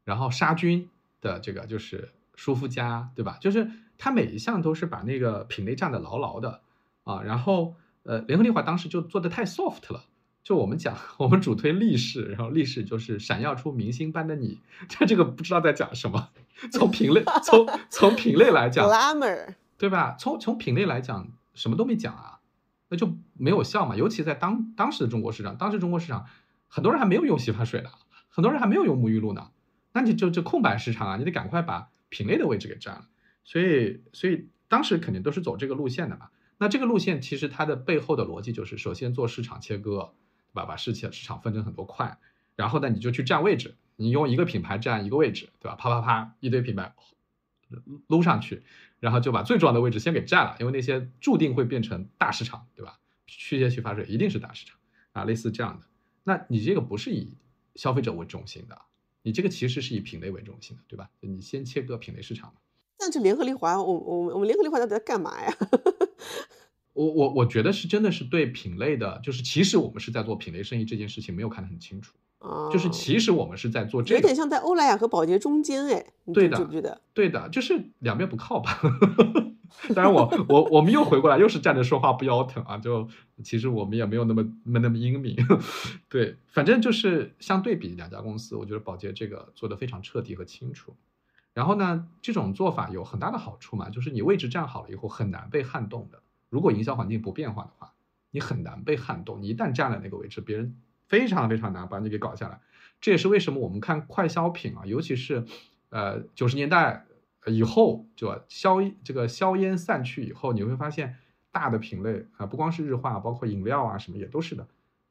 [0.06, 0.88] 然后杀菌
[1.20, 2.08] 的这个就是
[2.38, 3.38] 舒肤佳，对吧？
[3.42, 6.62] 就是它每一项都是把那个品类占得牢牢的
[7.04, 7.22] 啊。
[7.24, 10.06] 然后，呃，联合利华当时就做的太 soft 了。
[10.44, 16.30] 就我们讲， 我们主推力士，然后力士就是闪耀出明星般的你，他这个不知道在讲什么。
[16.72, 20.16] 从品类，从从品类来讲，glamour，对吧？
[20.18, 22.40] 从从品类来讲，什么都没讲啊，
[22.88, 23.96] 那就没有效嘛。
[23.96, 26.26] 尤其在当当时的中国市场，当时中国市场
[26.70, 27.90] 很多人还没有用洗发水呢，
[28.30, 29.50] 很多人还没有用沐浴露呢，
[29.92, 33.08] 那你就就空白市场啊，你得赶快把品类的位置给占了。
[33.44, 36.30] 所以所以当时肯定都是走这个路线的嘛。
[36.58, 40.14] 那这个路线其实它的背后的逻辑就是，首先做市场切割，
[40.48, 40.66] 对吧？
[40.66, 42.18] 把市场市场分成很多块，
[42.56, 43.76] 然后呢你就去占位置。
[43.96, 45.76] 你用一个品牌占一个位置，对吧？
[45.76, 46.94] 啪啪啪，一堆品牌
[48.08, 48.64] 撸上去，
[49.00, 53.00] 然后就把最重要的位置先给占了，因为那些注定会变成大市场，对吧？
[53.26, 54.78] 去屑洗发水一定是大市场
[55.14, 55.86] 啊，类似这样的。
[56.24, 57.36] 那你这个不是以
[57.76, 58.82] 消费者为中心的，
[59.28, 61.10] 你这个其实是以品类为中心的，对吧？
[61.20, 62.62] 你先切割品类市场嘛。
[62.98, 65.54] 那这联合利华，我我我们联合利华到底在干嘛呀？
[66.94, 72.16] 我我我觉得是真的是对品类的，就是其实我们是在做品类生意这件事情没有看得很清楚。
[72.72, 77.02] 就是其实我们是在做这个，有点像在欧莱雅和宝洁中间，哎，对的？
[77.14, 78.80] 对的，就是两边不靠吧。
[79.96, 82.78] 当然，我我我们又回过来，又是站着说话不腰疼啊。
[82.78, 83.08] 就
[83.44, 85.36] 其实我们也没有那么没那么英明。
[86.10, 90.96] 对，反正就是相对比两家公司，我觉得宝洁这个做的非常彻底和清楚。
[91.54, 96.22] 然后呢，这种做法有很大的好处嘛，就是你位置站好了以后很难被撼动的。
[96.50, 97.94] 如果营销环境不变化的话，
[98.32, 99.42] 你很难被撼动。
[99.42, 100.76] 你一旦站了那个位置，别人。
[101.08, 102.60] 非常非常难把你给搞下来，
[103.00, 105.46] 这也是为什么我们看快消品啊，尤其是，
[105.88, 107.06] 呃九十年代
[107.48, 111.16] 以后就消这个硝烟散去以后，你会发现
[111.52, 114.68] 大的品类啊，不光是日化，包括饮料啊什么也都是的，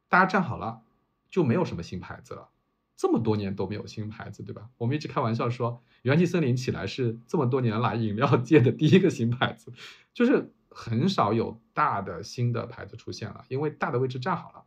[0.08, 0.82] 大家站好了
[1.30, 2.48] 就没有什么新牌子了，
[2.96, 4.68] 这么多年都没有新牌子，对吧？
[4.78, 9.72] 我们一直开玩笑说，元气森林起来是这么多年来饮料界的第一个新牌子，
[10.14, 14.64] 就是很少有大的新的牌子出现了，因为大的位置站好了。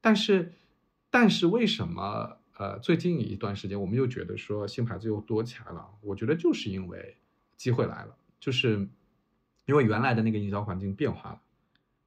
[0.00, 0.52] 但是，
[1.10, 5.88] 但是为什么呃最近一段时间我们又觉得说新牌子又多起来了？
[6.02, 7.16] 我觉得就是因为
[7.56, 8.88] 机会来了，就是
[9.64, 11.40] 因为原来的那个营销环境变化了。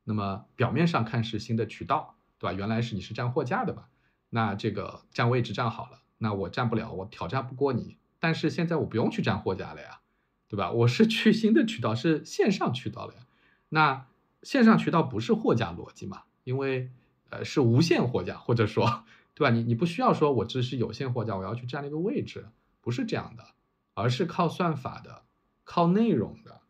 [0.03, 2.53] 那么表面上看是新的渠道，对吧？
[2.53, 3.85] 原来是你是占货架的嘛，
[4.29, 7.97] 那这个占位置占好了，那我占不了，我挑战不过你。
[8.19, 10.01] 但是现在我不用去占货架了呀，
[10.47, 10.71] 对吧？
[10.71, 13.21] 我是去新的渠道，是线上渠道了呀。
[13.69, 14.05] 那
[14.43, 16.21] 线上渠道不是货架逻辑嘛？
[16.43, 16.91] 因为
[17.31, 19.03] 呃是无限货架，或者说
[19.35, 19.53] 对吧？
[19.53, 22.47] 你你不需要说我这是有限货架，我要去占那个位置，
[22.81, 23.45] 不是这样的，
[23.93, 25.23] 而是靠算法的，
[25.63, 26.61] 靠内容的。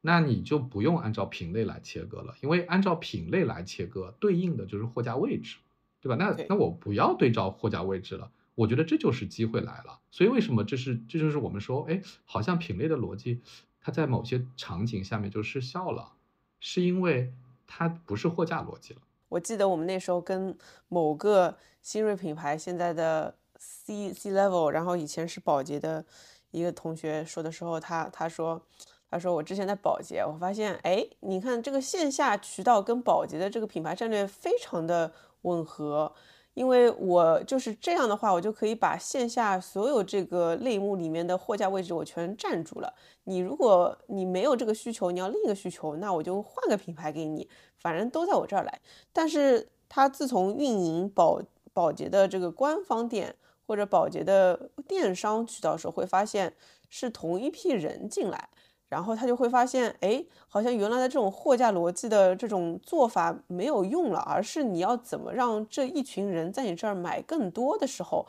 [0.00, 5.56] 那你就不用按照品类来切割了，因为按照品类来切割，对应的就是货架位置，
[6.00, 6.16] 对吧？
[6.16, 10.00] 那那我不要对照货架位置了，我觉得这就是机会来了。
[10.10, 13.40] 所以为什么这是这就是我们说，哎，好像品类的逻辑，
[13.80, 16.12] 它在某些场景下面就失效了，
[16.60, 17.32] 是因为
[17.66, 19.00] 它不是货架逻辑了。
[19.28, 20.56] 我记得我们那时候跟
[20.88, 26.04] 某个新锐品牌现在的 C C level，然后以前是保洁的
[26.50, 28.62] 一个同学说的时候，他他说。
[29.10, 35.10] 他说：“我之前在保洁，我发现，哎，你看这个线下渠道跟保洁的这个品牌战略非常的
[35.40, 36.12] 吻合，
[36.58, 42.92] 因为我就是这样的话，我就可以把线下所有这个类目里面的货架位置我全占住了。
[43.22, 48.80] 你如果你没有这个需求，你要另一个需求，那我就换个品牌给你，反正都在我这儿来。
[49.12, 51.40] 但是他自从运营保
[51.72, 56.52] 保洁的这个官方店或者保洁的电商渠道时候，会发现
[56.90, 58.48] 是同一批人进来。”
[58.88, 68.26] 然后他就会发现，哎，好像原来的这种货架逻辑的这种做法没有用了，而是你要怎么让这一群人在你这儿买更多的时候，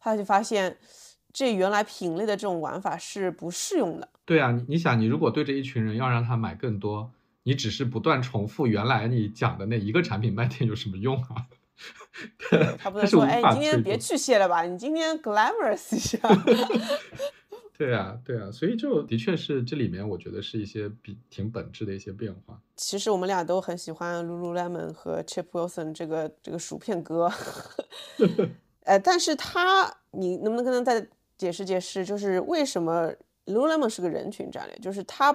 [0.00, 0.76] 他就发现
[1.32, 4.08] 这原来品类的这种玩法是不适用的。
[4.24, 7.10] 对啊，你你想，你如果对着一群人要让他买更多，
[7.44, 11.46] 你只是不断重复原来你讲的那一个产品卖点有什么用啊？
[12.78, 16.18] 他不能说，哎，今天别去卸了吧，你今天 glamorous 一下。
[17.76, 22.60] 对啊，对啊，所以就的确是这里面，我觉得是一些比挺本质的一些变化。
[22.76, 27.32] 其实我们俩都很喜欢 Lululemon 和 Chip Wilson 这个这个薯片哥，
[28.84, 31.08] 呃，但是他，你能不能跟他再
[31.38, 33.10] 解释解释，就是为什么
[33.46, 34.78] Lululemon 是个人群战略？
[34.78, 35.32] 就是他，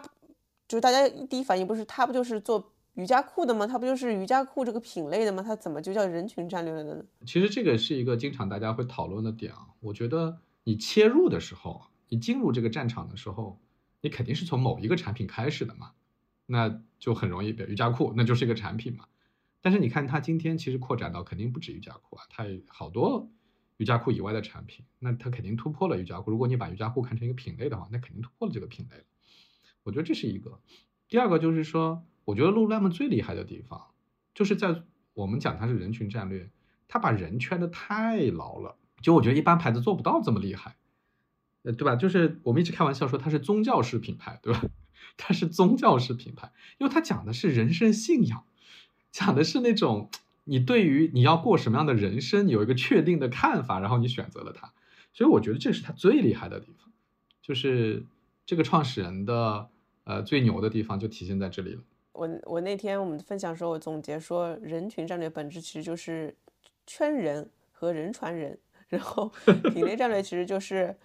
[0.68, 3.68] 就是大家第一反应不是他不就是做瑜伽裤的吗？
[3.68, 5.44] 他不就是瑜伽裤这个品类的吗？
[5.44, 7.04] 他怎么就叫人群战略了呢？
[7.26, 9.68] 其实这个是一个经常大家会讨论的点啊。
[9.82, 11.82] 我觉得你切入的时候。
[12.10, 13.60] 你进入这个战场的时候，
[14.02, 15.92] 你肯定是从某一个产品开始的嘛，
[16.46, 19.06] 那就很容易，比如瑜伽裤，那就是一个产品嘛。
[19.62, 23.30] 但是你看它今天其实扩展到肯定不止瑜伽裤啊，它好多
[23.78, 26.32] 瑜伽裤以外的产品，那它肯定突破了瑜伽裤。
[26.32, 29.04] 如果你把瑜伽裤看成一个品类的话，那肯定突破了这个品类。
[29.84, 30.62] 我觉得这是一个。
[31.10, 33.88] 第二个就是说，我觉得 Lululemon 最厉害的地方，
[34.34, 34.84] 就是在
[35.14, 36.50] 我们讲它是人群战略，
[36.88, 40.78] 它把人圈的太牢了，就我觉得一般牌子做不到这么厉害。
[41.64, 41.96] 呃对吧？
[41.96, 44.62] 就是我们一直开玩笑说它是宗教式品牌，对吧？
[45.18, 48.44] 它是宗教式品牌，因为它讲的是人生信仰，
[49.12, 50.10] 讲的是那种
[50.44, 54.74] 你对于你要过什么样的人生有一个确定的看法，然后你选择了它。
[55.14, 56.92] 所以我觉得这是它最厉害的地方，
[57.42, 58.06] 就是
[58.46, 59.70] 这个创始人的
[60.04, 61.82] 呃最牛的地方就体现在这里了。
[62.14, 66.36] 我我那天我们分享时候，我总结说，人群战略本质其实就是
[66.86, 69.32] 圈人和人传人，然后
[69.74, 70.96] 品类战略其实就是。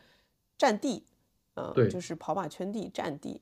[0.63, 1.05] 占地，
[1.57, 3.41] 嗯，对，就是跑马圈地，占地。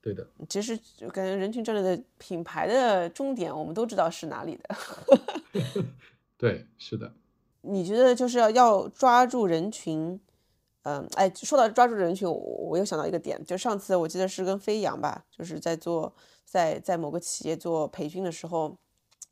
[0.00, 0.76] 对的，其实
[1.08, 4.76] 感觉人群战略的品牌的终点，我们都知道是哪里的。
[6.38, 7.12] 对，是的。
[7.62, 10.20] 你觉得就是要要抓住人群，
[10.84, 16.14] 嗯，哎，说到抓住人群，我又想到一个点，就上次我记得是跟飞扬吧，就是在做
[16.44, 18.78] 在在某个企业做培训的时候，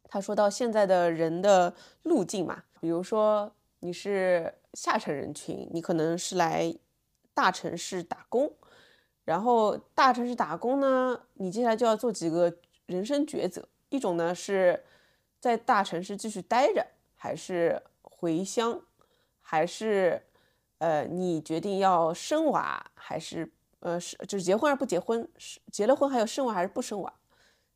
[0.09, 1.73] 他说到现在的人的
[2.03, 6.75] 路径嘛，比如说你是下沉人群，你可能是来。
[7.39, 8.53] 大城市打工，
[9.25, 12.53] 然后大城市打工呢，你接下来就要做几个
[12.87, 13.65] 人生抉择。
[13.91, 14.83] 一种呢是
[15.39, 16.85] 在大城市继续待着，
[17.15, 18.83] 还是回乡，
[19.41, 20.21] 还是
[20.79, 25.29] 呃你决定要生娃，还是呃是就是结婚还是不结婚？
[25.37, 27.15] 是结了婚还有生娃还是不生娃？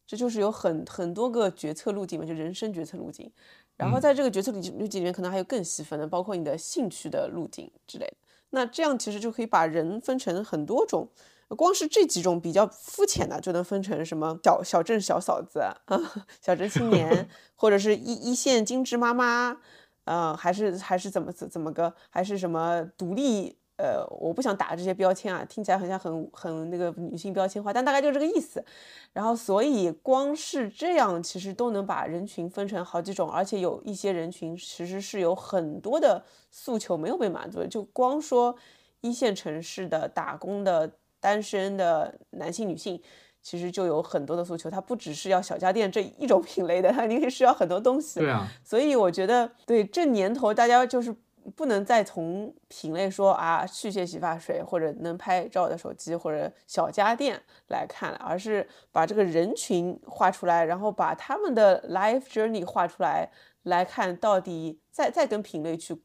[0.05, 3.31] 这就是有很很多个决策路径嘛，就人生决策路径。
[3.77, 8.17] 然后在这个决策路路径里面，可能还有更细分的，包括你的兴趣的路径之类的。
[8.55, 11.09] 那这样其实就可以把人分成很多种，
[11.48, 15.76] 光是这几种比较肤浅的，就能分成什么小小镇小嫂子啊，
[16.40, 19.57] 小镇青年， 或者是一一线精致妈妈，
[20.05, 28.64] 呃，还是还是怎么怎怎么个，还是什么独立呃，我不想打这些标签啊，听起来很像很很那个女性标签化，但大概就是这个意思。
[29.12, 37.66] 然后，所以光是这样，其实都能把人群分成好几种，而且有一些人群其实是有很多的诉求没有被满足的。
[37.66, 38.55] 就光说
[39.01, 43.03] 一线城市的打工的单身的男性、女性，
[43.41, 44.70] 其实就有很多的诉求。
[44.70, 48.20] 它不只是要小家电这一种 品类的，它肯定是要很多东西。
[48.20, 48.47] 对啊。
[48.62, 51.12] 所以我觉得，对这年头，大家就是。
[51.57, 63.30] 不能再从品类说啊，去屑洗发水或者能拍照的手机或者小家电来看了，而是把这个人群画出来，然后把他们的 life journey 画出来
[63.64, 66.01] 来看，到底再再跟品类去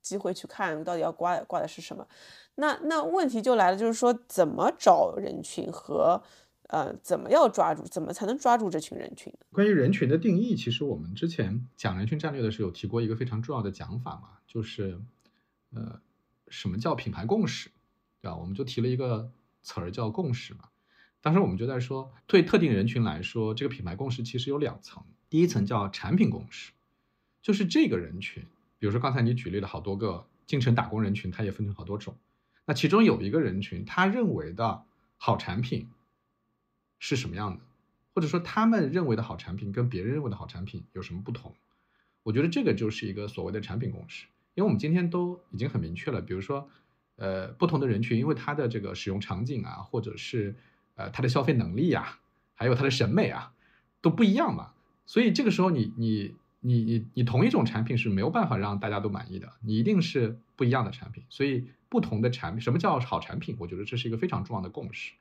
[0.00, 2.06] 机会去看到底要挂挂的是什么。
[2.56, 6.22] 那那问题就来了，就是说怎么找人群和。
[6.70, 7.82] 呃，怎么要抓住？
[7.84, 9.32] 怎么才能抓住这群人群？
[9.52, 14.98] 关于人群的定义，其实我们之前讲人群战略的时候有提过一个非常重要的讲法嘛，就是，
[15.70, 16.00] 呃，
[16.48, 17.70] 什么叫品牌共识，
[18.20, 18.36] 对吧？
[18.36, 19.30] 我们就提了一个
[19.62, 20.68] 词儿叫共识嘛。
[21.20, 25.04] 当时我们就在说，对特定人群来说，这个品牌共识其实有两层。
[25.30, 26.72] 第一层叫产品共识，
[27.40, 28.42] 就是这个人群，
[28.80, 32.16] 比如说刚才你举例了好多个进城打工人群，它也分成好多种。
[32.64, 34.82] 那其中有一个人群，他认为的
[35.16, 35.86] 好产品。
[37.00, 37.62] 是什么样的，
[38.12, 41.54] 或者说他们认为的好产品跟别人认为的好产品有什么不同？
[42.24, 44.26] 我觉得这个就是一个所谓的产品共识。
[44.58, 46.68] 因为我们今天都已经很明确了，比如说，
[47.14, 50.56] 呃，不同的人群，因为他的这个使用场景啊，或者是
[50.96, 52.18] 呃他的消费能力呀，
[52.54, 53.52] 还有他的审美啊，
[54.00, 54.72] 都不一样嘛。
[55.06, 61.22] 所以这个时候，你你你你你同一种产品是没有办法让大家都满意的，你一定是不一样的产品。
[61.28, 63.56] 所以不同的产品，什么叫好产品？
[63.60, 65.12] 我觉得这是一个非常重要的共识。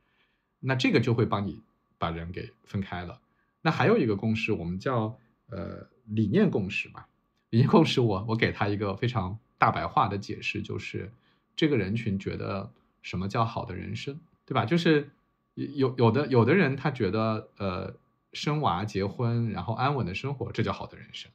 [0.60, 1.62] 那这个就会帮你。
[2.00, 3.20] 把人给分开了。
[3.64, 5.18] 那还有一个共识，我们叫
[5.50, 7.08] 呃理念共识吧。
[7.50, 11.12] 理念共识，我我给他一个非常大白话的解释，就是
[11.56, 12.72] 这个人群觉得
[13.02, 14.66] 什么叫好的人生，对吧？
[14.66, 15.10] 就是
[15.56, 17.96] 有有的有的人他觉得呃
[18.34, 21.32] 生娃结婚然后安稳的生活这叫好的人生，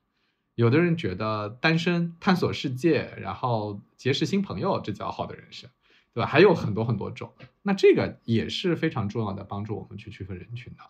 [0.54, 5.70] 有的人觉得单身探索世界然后结识新朋友这叫好的人生。
[6.14, 6.26] 对吧？
[6.28, 7.32] 还有很多很多种，
[7.62, 10.82] 那这个也是非常重要的，帮助我们去区分人群的。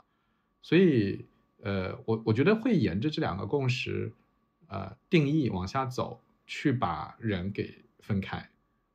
[0.62, 1.27] 所以，
[1.62, 4.12] 呃，我我觉得会沿着这两个共识，
[4.73, 8.49] 呃，定义往下走，去把人给分开，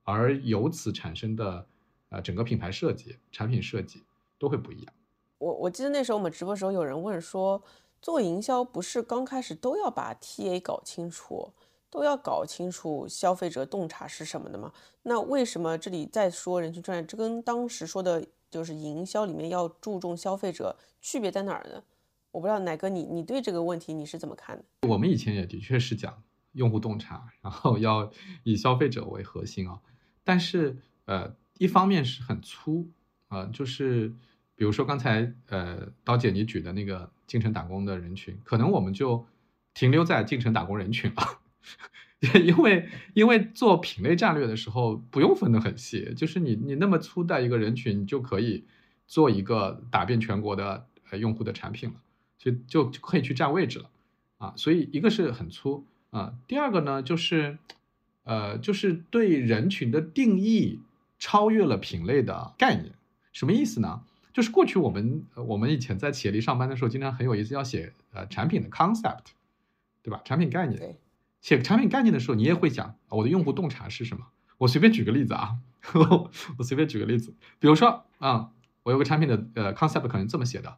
[0.04, 1.68] 而由此产生的，
[2.10, 4.04] 呃，整个品牌设计、产品设计
[4.40, 4.94] 都会不一样。
[5.38, 7.62] 我我记得那时候我们直播时候有人问说，
[8.02, 11.54] 做营销不是刚开始都要把 TA 搞清楚？
[11.92, 14.74] 都要搞清楚消费者洞察是什么的吗？
[15.04, 21.84] 那为什么这里再说人群专业，这跟当时说的就是营销里面要注重消费者区别在哪儿呢？
[22.38, 24.64] 我不知道奶哥，你你对这个问题你是怎么看的？
[24.88, 26.22] 我们以前也的确是讲
[26.52, 28.12] 用户洞察， 然后要
[28.44, 29.80] 以消费者为核心啊。
[30.24, 32.92] 但是呃，一方面是很粗
[33.30, 34.10] 啊，就是
[34.56, 39.26] 比如说刚才呃刀姐你举的那个进城打工的人群，可能我们就
[39.74, 41.40] 停留在进城打工人群了。
[42.46, 48.68] 因为因为做品类战略的时候不用分得很细，就是你你那么粗的一个人群你就可以
[49.08, 51.96] 做一个打遍全国的呃用户的产品了，
[52.38, 53.90] 就就可以去占位置了
[54.38, 54.54] 啊。
[54.56, 57.58] 所以一个是很粗啊，第二个呢就是
[58.24, 60.80] 呃就是对人群的定义
[61.20, 62.92] 超越了品类的概念，
[63.34, 64.02] 什么意思呢？
[64.34, 69.24] 就是过去我们我们以前在企业里上班的时候，经常很有意思要写呃产品的 concept，
[70.04, 70.22] 对吧？
[70.24, 70.96] 产品概念。
[71.42, 74.28] 写产品概念的时候，你也会讲我的用户洞察是什么？
[74.58, 75.58] 我随便举个例子啊，
[76.58, 78.52] 我随便举个例子，比如说啊，
[78.84, 80.78] 我有个产品的呃 concept 可能这么写的：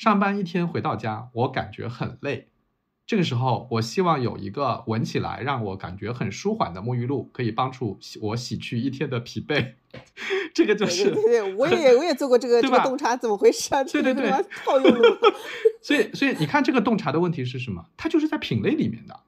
[0.00, 2.48] 上班一天回到家，我感觉很累，
[3.06, 9.74] 这个时候我希望有一个闻起来让我感觉很舒缓的沐浴露，可以帮助我洗去一天的疲惫。
[10.54, 13.84] 这个就是对对，我也 我也做过这个这个洞察，怎么回事啊？
[13.84, 14.30] 对对对，
[14.64, 15.18] 套用了。
[15.84, 17.84] 所以所以你看这个洞察的问题是什么？
[17.98, 19.20] 它就是在品类里面的。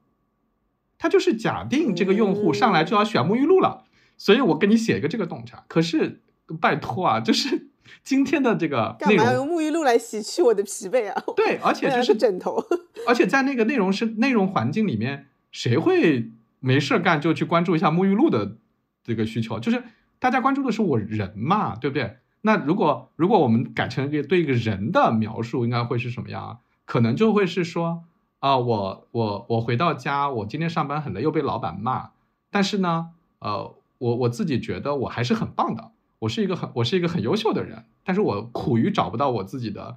[0.96, 3.84] 它就是假定这个用户上来就要选沐浴露了，
[4.16, 5.66] 所以我给你写一个这个洞察。
[5.68, 6.22] 可是
[6.58, 7.68] 拜托啊，就是
[8.02, 11.22] 今天的这个干嘛用沐浴露来洗去我的疲惫啊？
[11.36, 12.62] 对，而且就是枕头。
[13.06, 16.30] 而且在那个内容是内容环境里面，谁会
[16.60, 18.56] 没事干就去关注一下沐浴露的
[19.02, 19.58] 这个需求？
[19.58, 19.82] 就是
[20.18, 22.18] 大家关注的是我人嘛，对不对？
[22.42, 26.58] 那如果如果我们改成一个对一个人的描述，应该会是什么样啊？
[26.84, 28.04] 可能就会是说。
[28.42, 32.10] 啊，我我我回到家，我今天上班很累，又被老板骂。
[32.50, 35.92] 但是呢，呃，我我自己觉得我还是很棒的，
[36.22, 37.84] 我是一个很我是一个很优秀的人。
[38.04, 39.96] 但是我苦于找不到我自己的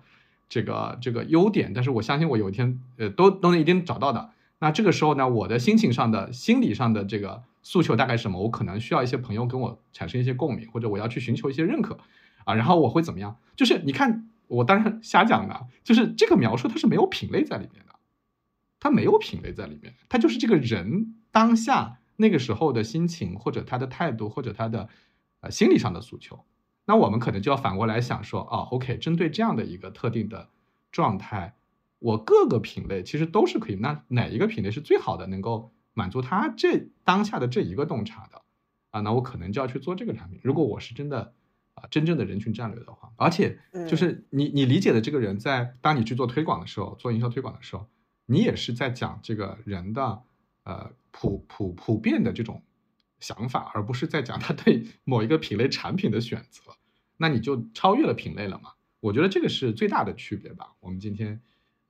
[0.50, 4.32] 这个这个优点，但是我相信我有一天，呃，都都能一定找到的。
[4.60, 8.42] 那这个时候呢，我的心情上的、心理上的这个诉求大概是什么？
[8.42, 12.00] 我可能需要一些朋友跟我产生一些共鸣，或者我要去寻求一些认可
[12.46, 13.38] 啊，然后我会怎么样？
[13.56, 17.94] 就是你看，我当然瞎讲的，就是这个描述它是没有品类在里面的，
[18.80, 24.88] 它没有品类在里面，它就是这个人当下那个时候的心情，或者他的态度，或者他的
[25.46, 26.44] 呃心理上的诉求。
[26.86, 30.50] 那我们可能就要反过来想说，哦，OK，针对这样的一个特定的
[30.92, 31.56] 状态，
[32.00, 33.76] 我各个品类其实都是可以。
[33.76, 38.42] 那哪一个品类是最好的，能够满足他这当下的这一个洞察的
[38.92, 39.02] 啊？
[39.02, 40.40] 那我可能就要去做这个产品。
[40.44, 41.34] 如果我是真的
[41.76, 47.88] 啊，真正的人群战略的话，而且就是你你理解的这个人，在当你去做推广的时候，做营销推广的时候，
[48.26, 50.22] 你也是在讲这个人的
[50.66, 52.62] 呃普普普遍的这种。
[53.20, 56.62] 想法，而不是在讲他对某一个品类产品的选择，
[57.18, 58.72] 那你就超越了品类了嘛？
[59.00, 60.74] 我觉得这个是最大的区别吧。
[60.80, 61.40] 我们今天，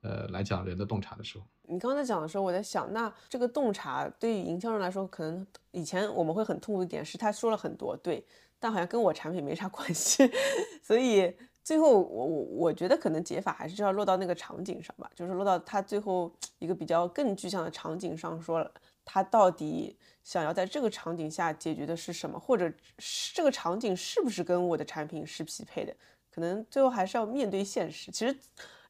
[0.02, 8.24] 呃，来讲人的洞察的时候，你刚才讲的时候，我在想，那这个洞察对于营销人来说，可能以前我们会很痛苦一点是，他说了很多对，
[8.58, 10.30] 但好像跟我产品没啥关系，
[10.82, 18.70] 所以最后我我我觉得可能解法还是要落到那个场景上吧，就是落到他最后一个比较更具象的场景上，说了
[19.06, 19.96] 他到底。
[20.26, 25.94] 想要在这个场景下解决的是什么，或者是这个场景是不是跟我的产品是匹配的？
[26.32, 28.10] 可能最后还是要面对现实。
[28.10, 28.36] 其实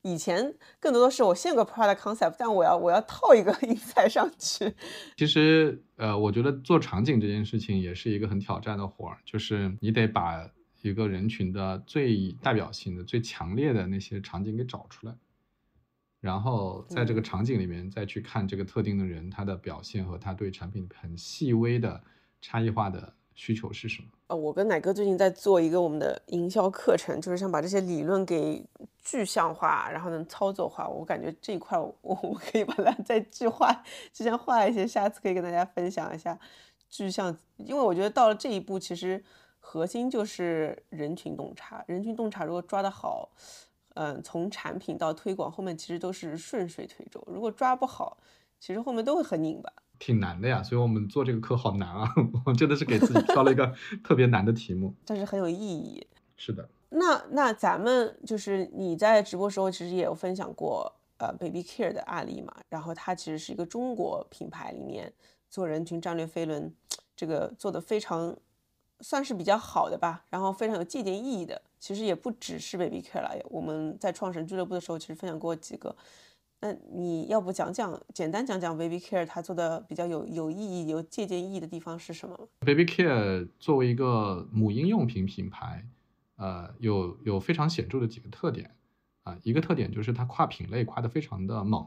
[0.01, 4.75] 以前更多的是我现个 product concept，但我要我要套一个 银彩上去。
[5.19, 10.51] 其实呃，我觉得做场景这件事情也是一个很挑战的活儿，就是你得把
[10.81, 15.15] 一个人群的最代表性的、最强烈的那些场景给找出来。
[16.27, 22.03] 然后在这个场景里面再去看这个特定的人他的表现和他对产品很细微的
[22.41, 24.09] 差异化的需求是什么？
[24.27, 28.61] 呃，我跟奶哥最近在做一个我们的营销课程，就是想把这些理论给
[28.99, 30.89] 具象化，然后能操作化。
[30.89, 36.37] 我感觉这一块我我可以把它 再具化，具象化一些，下次可以跟大家分享一下
[36.91, 37.39] 具象。
[37.59, 39.23] 因为我觉得到了这一步，其实
[39.61, 41.85] 核心就是人群洞察。
[41.87, 43.31] 人群洞察如果抓得好。
[43.97, 47.23] 嗯，从产品到推广，后面其实都是顺水推舟。
[47.27, 48.17] 如果抓不好，
[48.61, 49.73] 其实后面都会很拧巴。
[49.99, 52.13] 挺难的呀，所以我们做这个课好难啊！
[52.45, 53.75] 我真的是给自己挑了一个
[54.05, 56.07] 特别难的题目，但是很有意义。
[56.37, 56.69] 是的。
[56.91, 62.55] 那那咱们就是你在直播时候其实也有分享过呃 Baby Care 的案例嘛？
[62.69, 65.11] 然后它其实是一个中国品牌里面
[65.49, 66.73] 做人群战略飞轮，
[67.17, 68.37] 这个做的非常
[69.01, 71.63] 算是比较好的吧，然后非常有借鉴意义的。
[71.79, 75.95] 其实也不只是 Baby Care 了，我们在创神俱乐部的时候，其实分享过几个。
[76.59, 85.87] 那你要不讲讲，简单讲讲 Baby Care 它做的比较有有意义、有借鉴意义的地方是什么？Baby Care 作为一个母婴用品品牌，
[86.37, 88.75] 呃，有有非常显著的几个特点
[89.23, 89.39] 啊。
[89.43, 91.87] 一个特点就是它跨品类跨的非常的猛，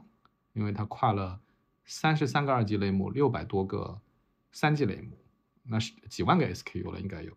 [0.54, 1.42] 因为它跨了
[1.86, 4.00] 三十三个二级类目，六百多个
[4.52, 5.18] 三级类目，
[5.64, 7.34] 那是几万个 SKU 了，应该有。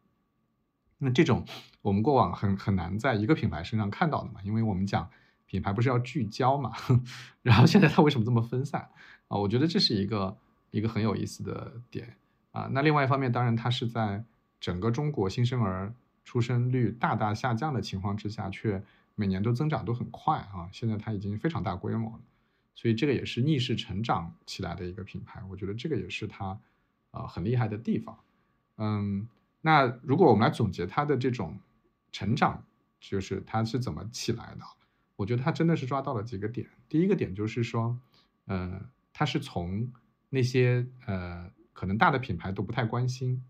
[1.04, 1.44] 那这种
[1.80, 5.10] 我们过往很很难在一个品牌身上看到的嘛，因为我们讲
[5.46, 6.72] 品牌不是要聚焦嘛，
[7.42, 8.88] 然后现在它为什么这么分散
[9.26, 9.36] 啊？
[9.36, 10.38] 我觉得这是一个
[10.70, 12.16] 一个很有意思的点
[12.52, 12.68] 啊。
[12.72, 14.24] 那另外一方面，当然它是在
[14.60, 15.92] 整个中国新生儿
[16.24, 18.80] 出生率大大下降的情况之下，却
[19.16, 20.70] 每年都增长都很快啊。
[20.70, 22.20] 现在它已经非常大规模了，
[22.76, 25.42] 所以这个也是逆势成长起来的一个品牌。
[25.50, 26.56] 我觉得这个也是它
[27.10, 28.16] 啊很厉害的地方，
[28.76, 29.26] 嗯。
[29.64, 31.58] 那如果我们来总结他的这种
[32.10, 32.64] 成长，
[33.00, 34.64] 就是他是怎么起来的？
[35.14, 36.68] 我觉得他真的是抓到了几个点。
[36.88, 37.96] 第一个点就是说，
[38.46, 39.92] 呃，他是从
[40.30, 43.44] 那些呃可能大的品牌都不太关心，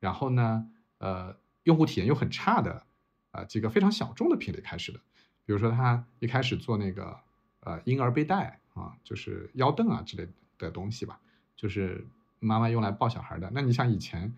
[0.00, 2.84] 然后呢，呃，用户体验又很差的
[3.30, 5.00] 啊几个非常小众的品类开始的。
[5.46, 7.18] 比如说他一开始做那个
[7.60, 11.18] 呃婴儿背带啊，就是腰凳啊之类的东西吧，
[11.56, 12.06] 就是
[12.38, 13.50] 妈妈用来抱小孩的。
[13.54, 14.34] 那你想以前。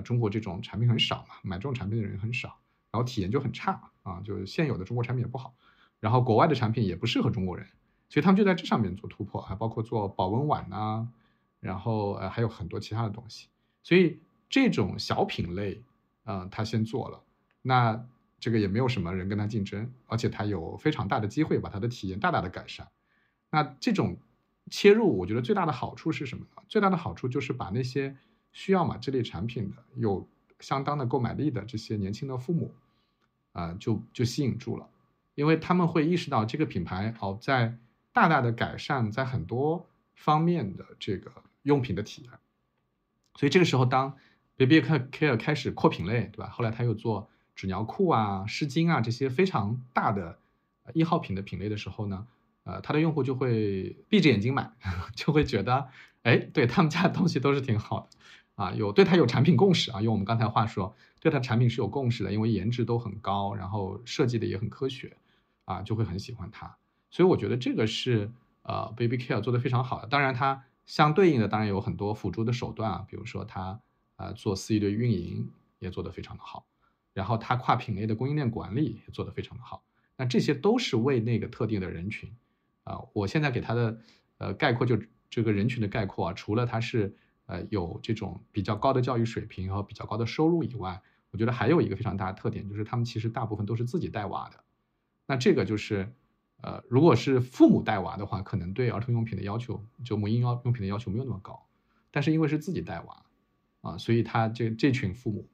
[0.00, 2.58] 中国这种产品很少嘛，买这种产品的人很少，
[2.90, 5.54] 然后体验就很差啊，就现有的中国产品也不好，
[6.00, 7.66] 然后国外的产品也不适合中国人，
[8.08, 11.08] 所以他们就在这上面做突破，还包括做保温碗呐，
[11.60, 13.48] 然后呃还有很多其他的东西，
[13.82, 14.18] 所以
[14.48, 15.82] 这种小品类，
[16.24, 17.22] 呃，他先做了，
[17.62, 18.06] 那
[18.38, 22.88] 这个也没有什么人跟他竞争，而且他有非常大的机会把他的体验大大的改善，
[23.50, 24.16] 那这种
[24.70, 26.62] 切入，我觉得最大的好处是什么呢？
[26.68, 28.16] 最大的好处就是把那些。
[28.56, 30.26] 需要买这类产品的有
[30.60, 32.74] 相当的购买力的这些年轻的父母，
[33.52, 34.88] 啊，就就吸引住了，
[35.34, 37.76] 因为他们会意识到这个品牌哦，在
[38.14, 41.30] 大大的改善在很多方面的这个
[41.64, 42.32] 用品的体验，
[43.34, 44.16] 所以这个时候当
[44.56, 46.48] Baby Care 开始扩品类，对吧？
[46.48, 50.38] 后来他又做纸尿裤啊、湿巾啊这些非常大的
[50.94, 52.26] 一号品的品类的时候呢，
[52.64, 54.72] 呃，他的用户就会闭着眼睛买，
[55.14, 55.88] 就会觉得。
[56.22, 58.08] 哎，对他们家的东西都是挺好的
[58.56, 65.16] 啊，有对他有产品共识啊，用我们刚才话说，对他产品是有共识的，因为颜值都很高，然后设计的也很科学，
[65.66, 66.76] 啊，就会很喜欢它。
[67.10, 68.30] 所以我觉得这个是
[68.62, 70.08] 呃，Baby Care 做的非常好的。
[70.08, 73.80] 当然，它相对应的当然有很多辅助的手段啊，比如说它
[74.16, 76.66] 呃做私域的运营也做得非常的好，
[77.12, 79.84] 然后它跨品类的供应链管理也做得非常的好。
[80.16, 82.32] 那这些都是为那个特定的人群
[82.84, 83.00] 啊。
[83.12, 84.00] 我现在给他的
[84.38, 84.98] 呃概括就
[85.28, 87.14] 这个人群的概括啊，除了他是
[87.46, 94.62] 呃有这种比较高的教育水平和比较高的收入以外，我觉得还有一个非常大的特点，就是他们其实大部分都是自己带娃的。
[95.26, 96.12] 那这个就是
[96.62, 101.66] 呃，如果是父母带娃的话，可能对儿童用品的要求，就母婴用用品的要求没有那么高。
[102.10, 103.24] 但是因为是自己带娃
[103.80, 105.48] 啊，所以他这这群父母。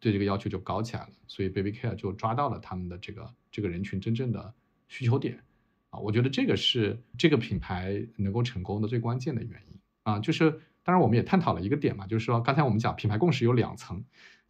[0.00, 4.54] 对这个要求就高起来了，所以 Baby Care 就抓到了他们的这个这个人群真正的
[4.86, 5.42] 需求点
[5.90, 14.02] 啊，我觉得这个是这个品牌能够成功的最关键的原因啊，就是当然我们也探讨了一个点嘛，就是说刚才我们讲品牌共识有两层，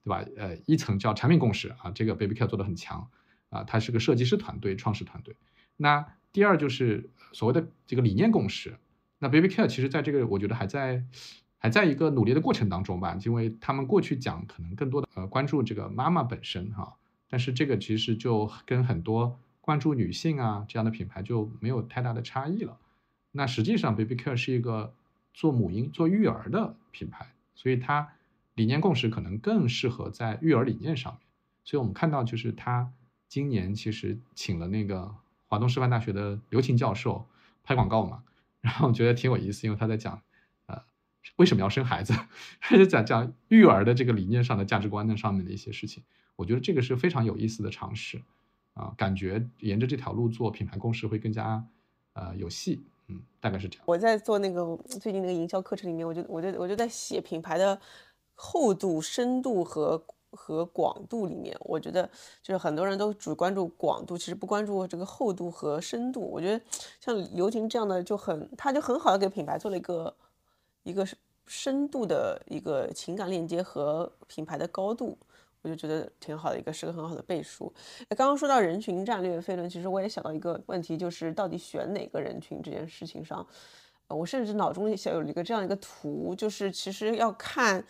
[0.05, 0.24] 对吧？
[0.36, 3.11] 呃，一层叫产品共识啊，这个 Baby Care 做的很强
[3.51, 5.34] 啊，它是个设计师团队、创始团队。
[5.76, 8.78] 那第二就是所谓的这个理念共识，
[9.18, 11.05] 那 Baby Care 其实在这个我觉得还在。
[11.61, 16.95] 还在一个努力的过程当中吧，因为他们过去讲可能更多的呃关注这个妈妈本身哈，
[17.28, 22.78] 但是这个其实就跟很多关注女性啊这样的品牌就没有太大的差异了。
[23.32, 24.95] 那实际上，Baby Care 是一个
[25.39, 28.09] 做母婴、做育儿的品牌，所以它
[28.57, 31.20] 理念共识可能更适合在育儿理念上面。
[31.62, 32.93] 所以我们看到就是他
[33.28, 35.14] 今年其实请了那个
[35.47, 37.24] 华东师范大学的刘琴教授
[37.62, 38.24] 拍广告嘛，
[38.61, 40.20] 然后觉得挺有意思，因为他在讲。
[40.66, 40.82] 呃
[41.36, 42.14] 为什么要生孩子？
[42.59, 46.03] 还是讲讲育儿的这个理念上的价值观的上面的一些事情？
[46.36, 48.22] 我觉得这个是非常有意思的尝试
[48.74, 51.62] 啊，感觉沿着这条路做品牌共识会更加
[52.14, 53.84] 呃有戏，嗯，大概是这样。
[53.86, 57.78] 我在做那个最近那个营销课程里面，我就我就我就在写品牌的
[58.34, 62.09] 厚度、深度和和广度里面，我觉得
[62.42, 66.20] 就是很多人都只关注广度，其实不关注这个厚度和深度。
[66.20, 66.64] 我觉得
[67.00, 70.14] 像刘婷这样的就很，他就很好的给品牌做了一个。
[70.84, 71.06] 一个
[71.46, 75.18] 深度的一个情感链接和品牌的高度，
[75.62, 77.72] 我就觉得挺好的，一个是个很好的背书。
[78.11, 83.46] 刚刚说到人群战略飞轮，其实我也想到一个问题，就是到底选哪个人群这件事情上，
[84.09, 87.84] 我甚至脑中想有一个这样一个图，就是其实要看，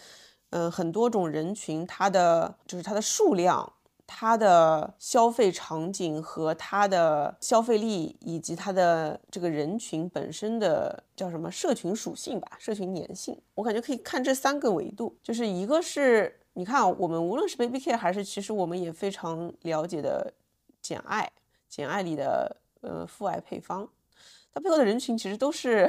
[0.51, 3.73] 嗯，很多种人群它的就是它的数量。
[4.11, 20.35] 它的消费场景和它的消费力，以及它的这个人群本身的叫什么社群属性吧，社群粘性，我感觉可以看这三个维度，就是一个是你看我们无论是 Baby Care 还是其实我们也非常了解的
[20.83, 21.31] 简爱，
[21.69, 23.89] 简爱里的呃父爱配方，
[24.53, 25.89] 它背后的人群其实都是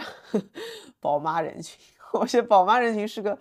[1.02, 1.80] 宝妈人群，
[2.14, 3.36] 我觉得宝妈人群是个，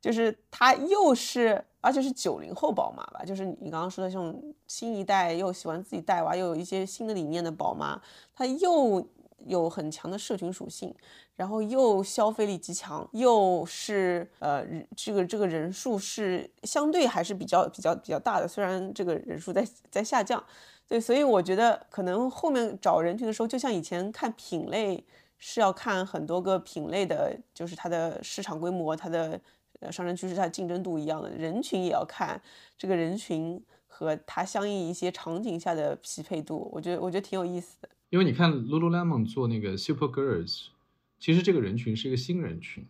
[0.00, 1.62] 就是它又是。
[1.82, 7.98] 而且是九零后宝妈吧，就是你刚刚说的这种新一代又喜欢自己带娃，又有一些新的理念的宝妈，
[8.34, 9.02] 她又
[9.46, 10.94] 有很强的社群属性，
[11.36, 14.64] 然后又消费力极强，又是呃
[14.96, 20.42] 这个这个人数是相对还是比较比较比较大的，虽然这个人数在在下降，
[20.88, 25.04] 对，所以我觉得可能后面找人群的时候，就像以前看品类
[25.38, 29.40] 是要看很多个品类的，就是它的市场规模，它的。
[29.82, 32.38] 呃，上升趋势它的竞争度一样的人群也要看
[32.76, 37.88] 这个人群和它相应一些场景下的匹配度，我觉得我觉得挺有意思的。
[38.10, 40.66] 因为你看 Lululemon 做那个 Super Girls，
[41.18, 42.84] 其实这个人群是一个新人群，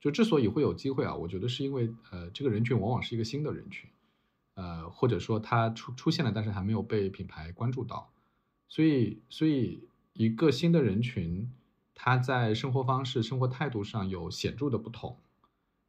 [0.00, 3.88] 就之所以会有机会啊，我觉得是因为呃这个人群往往是一个新的人群，
[4.54, 8.10] 呃或者说它出出现了，但是还没有被品牌关注到，
[8.68, 9.80] 所以所以
[10.12, 11.50] 一个新的人群，
[11.94, 15.16] 他在生活方式、生活态度上有显著的不同。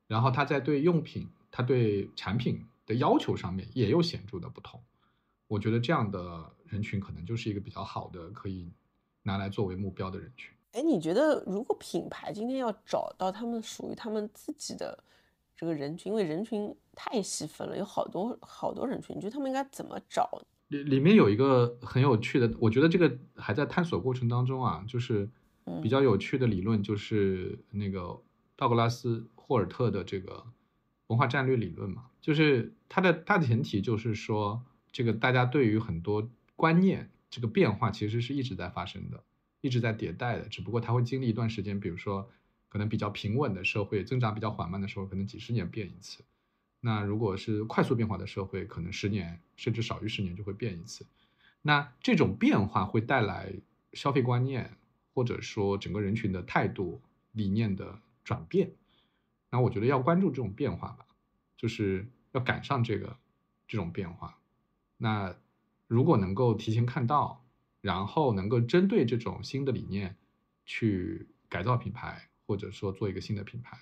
[0.07, 4.81] 然后他在对用品、他对产品的要求上面也有显著的不同，
[5.47, 8.71] 我觉得这样的人群可能就是一个比较好的可以
[9.23, 10.53] 拿来作为目标的人群。
[10.73, 15.03] 哎，你觉得如果品牌今天要找到他们属于他们自己的
[15.55, 20.29] 这个人群，因为人群太细分了，有好多好多人群，你觉得他们应该怎么找？
[20.67, 25.29] 里里面有一个很有趣的，我觉得这个还在探索过程当中啊，就是
[25.81, 28.21] 比较有趣的理论，就是那个
[28.55, 29.27] 道格拉斯。
[29.49, 30.43] 霍尔特的这个
[31.07, 34.61] 文化战略理论嘛，就是它的大前提就是说，
[34.97, 39.23] 这个大家对于很多观念这个变化其实是一直在发生的，
[39.61, 42.27] 一直在迭代的，只不过它会经历一段时间，比如说
[42.67, 46.23] 可能比较平稳的社会，增长比较缓慢的时候，可能几十年变一次；
[46.79, 51.05] 那如果是快速变化的社会，可能十年甚至少于十年就会变一次。
[51.61, 53.53] 那这种变化会带来
[53.93, 54.77] 消费观念，
[55.13, 56.99] 或者说整个人群的态度、
[57.33, 57.99] 理念的。
[58.23, 58.73] 转变。
[59.49, 61.05] 那我觉得要关注这种变化吧，
[61.55, 63.15] 就是要赶上这个
[63.69, 64.37] 这种变化。
[64.97, 65.35] 那
[65.87, 67.45] 如果能够提前看到，
[67.81, 70.15] 然后能够针对这种新的理念
[70.65, 73.77] 去改造品牌，或者说做一个新的品牌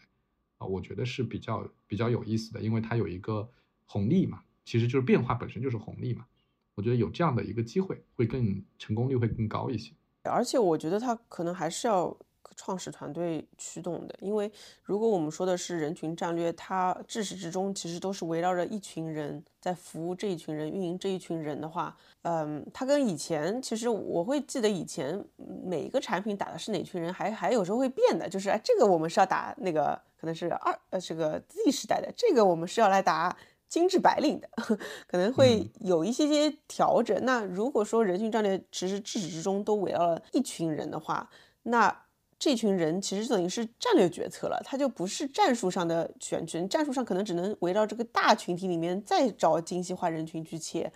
[0.58, 3.50] 啊，我觉得是比较比较有意思的，因为它有一个
[3.86, 6.26] 红利嘛，其实就是变化本身就是红利嘛。
[6.76, 9.94] 我觉得有这样的一个机会，会更成功率会更高一些。
[10.24, 12.16] 而且我觉得它可能还是要
[12.56, 14.52] 创始团队驱动的，因为
[14.84, 25.24] 如果我们说的是人群战略，它至始至终其实都是围绕着一群人在服务这一群人、运营这一群人的话，嗯，它跟以前其实我会记得以前
[25.66, 33.36] 每一个产品打的是哪群人，还还有时候会变的，就是哎，这个我们是要打那个可能是二呃这个 Z 时代的，这个我们是要来打。
[33.68, 34.48] 精致白领的
[35.08, 37.18] 可能会有一些些调整。
[37.26, 41.28] 那如果说人群战略其实至始至终都围绕了一群人的话，
[41.64, 42.05] 那
[42.38, 50.92] 这群人其实等于是战略决策了，他就不是战术上的选群，战术上可能只能围绕这个大群体里面再找精细化人群去切，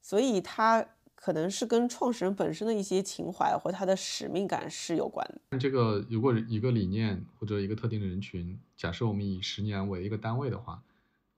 [0.00, 5.58] 所以他可能是跟创始人本身的一些情怀或他的使命感是有关的。
[5.58, 10.82] 这个如果一个理念或者一个特定的人群，假设我们以十年为一个单位的话。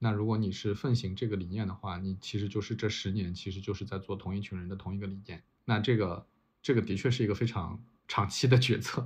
[0.00, 5.42] 那如果你是奉行这个理念的话，你其实就是这十年，其实就是在做同一群人的同一个理念。
[5.64, 6.24] 那这个，
[6.62, 9.04] 这个的确是一个非常长期的决策。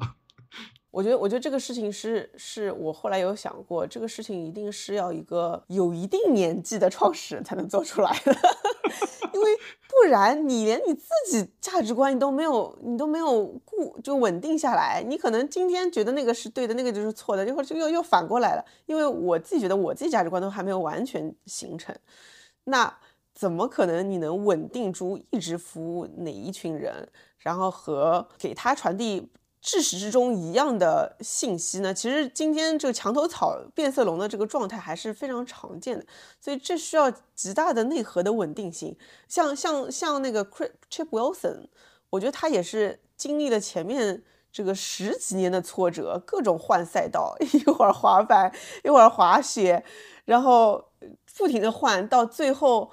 [0.92, 8.36] 我觉得，我觉得这个事情是，是我后来有想过，这个事情一定是要一个有一定年纪的创始人才能做出来的，
[9.32, 9.56] 因为
[9.88, 18.64] 不然你连你自己价值观你都没有，你都没有固就稳定下来，你可能今天觉得那个是对的，那个就是错的，一会儿就又又反过来了。
[18.84, 21.96] 因为我自己觉得我自己价值观都还没有完全形成，
[22.64, 22.98] 那
[23.34, 27.08] 怎么可能你能稳定住一直服务哪一群人，
[27.38, 29.30] 然后和给他传递？
[29.62, 31.94] 至始至终一样的信息呢？
[31.94, 36.04] 其实今天这个墙头草变色龙的这个状态还是非常常见的，
[36.40, 38.96] 所以这需要极大的内核的稳定性。
[39.28, 41.68] 像像像那个 Chip Wilson，
[42.10, 48.52] 我觉得他也是经历了前面这个十几年的挫折，各种换赛道， 一会儿滑板，
[48.82, 49.84] 一会儿滑雪，
[50.24, 50.84] 然后
[51.36, 52.90] 不停的换，到最后。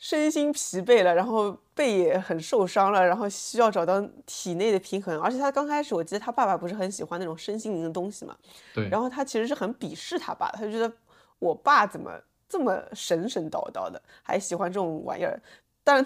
[0.00, 5.20] 身心疲惫了，然后背也很受伤了，然后需要找到体内的平衡。
[5.20, 8.34] 而且他刚开始，我记得他爸爸不是很喜欢那种身心灵的东西嘛，
[8.72, 8.88] 对。
[8.88, 10.90] 然后他其实是很鄙视他爸，他就觉得
[11.38, 12.10] 我爸怎么
[12.48, 15.38] 这么神神叨叨的，还喜欢这种玩意儿。
[15.84, 16.02] 但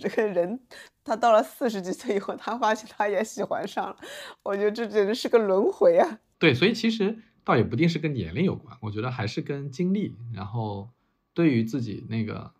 [0.00, 0.58] 这个人，
[1.04, 3.96] 他到了四十几岁以后，他发现他也喜欢上了。
[4.42, 6.20] 我觉得这简直是个轮回啊！
[6.38, 10.88] 对，所以其实倒也不定是跟年龄有关，我觉得还是跟经历，然后
[11.34, 12.50] 对于自己那个。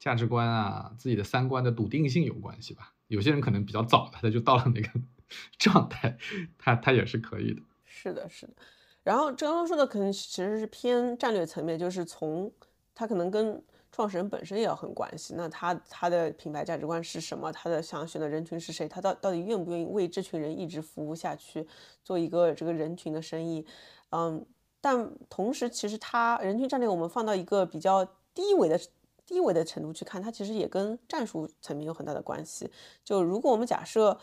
[0.00, 2.94] 价值观啊，自己的三观的笃定性有关系吧。
[3.06, 4.88] 有些人可能比较早的，他就到了那个
[5.58, 6.16] 状态，
[6.58, 7.60] 他他也是可以的。
[7.84, 8.54] 是的，是的。
[9.02, 12.50] 然后刚刚说的可能其实是偏战略层面，就是从
[12.94, 13.62] 他可能跟
[13.92, 15.34] 创始人本身也要很关系。
[15.36, 17.52] 那他他的品牌价值观是什么？
[17.52, 18.88] 他的想选的人群是谁？
[18.88, 21.66] 他到到底愿不愿意为这群人一直服务下去，
[22.02, 23.66] 做一个这个人群的生意？
[24.10, 24.46] 嗯，
[24.80, 28.80] 但同时其实他人群战略，我们放到一个比较低维的。
[29.30, 32.68] 低维的程度去看，它其实也跟战术层面有很大的关系。
[33.04, 34.18] 就如果我们假设，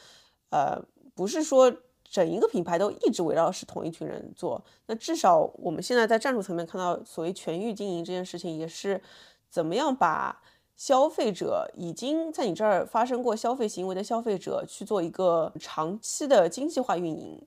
[0.49, 0.77] 呃，
[1.15, 1.73] 不是说
[2.03, 9.01] 整一个品牌都一直围绕是同一群人做，那至少我们现在在战术层面看到所谓全域经营这件事情，也是
[9.49, 10.41] 怎么样把
[10.75, 17.41] 消费者已经在你这儿发生过消费行为的消费者去做一个长期的精细化运营，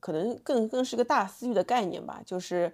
[0.00, 2.70] 可能更更是个大私域的概念吧，就是。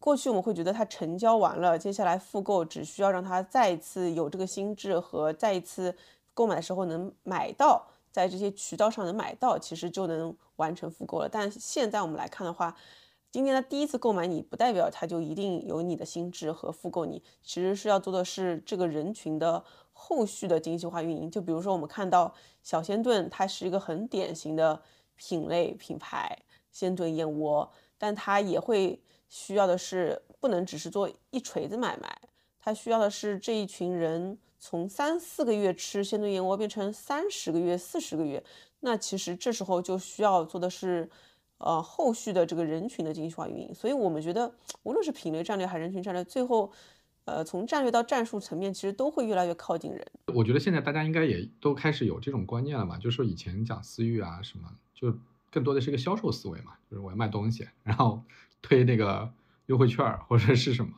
[0.00, 5.94] 过去我们会觉得他成交完了，接下来复购只需要让他再一次有这个心智和再一次
[6.32, 11.28] 购买的时候能买到，在这些渠道上能买到，其实就能完成复购了。
[11.28, 12.76] 但现在我们来看的话，
[13.32, 21.28] 今天他第一次购买你，不代表他就一定有你的心智和复购你，其实是要做的是这个人群的后续的精细化运营。
[21.28, 24.80] 就比如说我们看到小仙炖，它是一个很典型的
[25.16, 26.38] 品类品牌，
[26.70, 27.68] 鲜炖燕窝，
[27.98, 29.02] 但它也会。
[29.28, 32.18] 需要的是不能只是做一锤子买卖，
[32.58, 38.42] 他需要的是这一群人从三四个月吃鲜炖燕窝变成三十个月、四十个月，
[38.80, 41.08] 那其实这时候就需要做的是，
[41.58, 43.74] 呃，后续的这个人群的精细化运营。
[43.74, 44.52] 所以我们觉得，
[44.82, 46.72] 无论是品类战略还是人群战略，最后，
[47.24, 50.04] 呃，从战略到战术层面，其实都会越来越靠近人。
[50.34, 55.14] 我觉得现在大家应该也都开始有这种观念了嘛，就是说以前讲私域啊什么，就
[55.50, 58.22] 更多的是一个销售思维嘛，就是我要卖东西，然后。
[58.62, 59.32] 推那个
[59.66, 60.92] 优惠券或者是什么？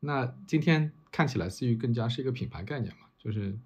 [0.00, 3.56] 那今天看起来思域更加是一个品牌概念嘛，就是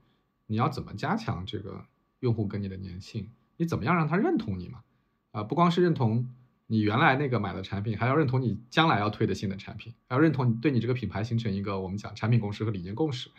[0.47, 1.85] 你要怎么加强这个
[2.21, 3.31] 用户跟你的粘性？
[3.57, 4.81] 你怎么样让他认同你嘛？
[5.33, 6.29] 啊，不光是认同
[6.67, 13.31] 你原来那个买的产品，还要认同你将来要推的新的产品，还要认同你对你这个品牌形成一个我们讲产品共识和理念共识。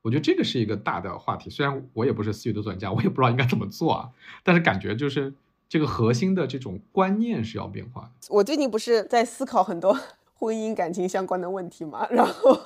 [0.00, 1.50] 我觉得这个是一个大的话题。
[1.50, 4.10] 虽然我也不是思域的专家，我也不知道应该怎么做啊，
[4.42, 5.34] 但是感觉就是
[5.68, 8.10] 这个核心的这种观念是要变化的。
[8.30, 9.98] 我最近不是在思考很多
[10.34, 12.58] 婚姻感情相关的问题嘛，然后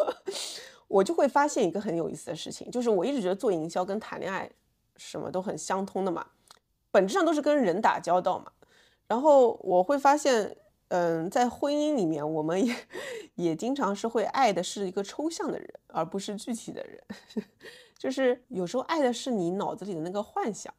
[0.89, 4.51] 我就会发现一个很有意思的事情，就是我一直觉得做营销跟谈恋爱
[4.97, 6.27] 什么都很相通的嘛，
[6.91, 8.53] 本质上都是跟人打交道嘛。
[9.09, 10.57] 然后我会发现，
[10.89, 12.75] 嗯，在婚姻里面，我们也
[13.35, 17.03] 也经常是会爱的是一个抽象的人，而不是具体的人。
[17.99, 20.73] 就是有时候爱的是你脑子里的那个幻想，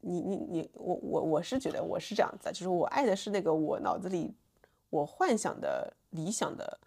[0.00, 4.32] 你你你，我我我是觉得我是这样子，就是我爱的是那个我脑子里
[4.90, 6.78] 我幻想的理想的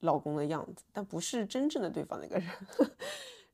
[0.00, 2.48] 老公的样子，但不是真正的对方那个人。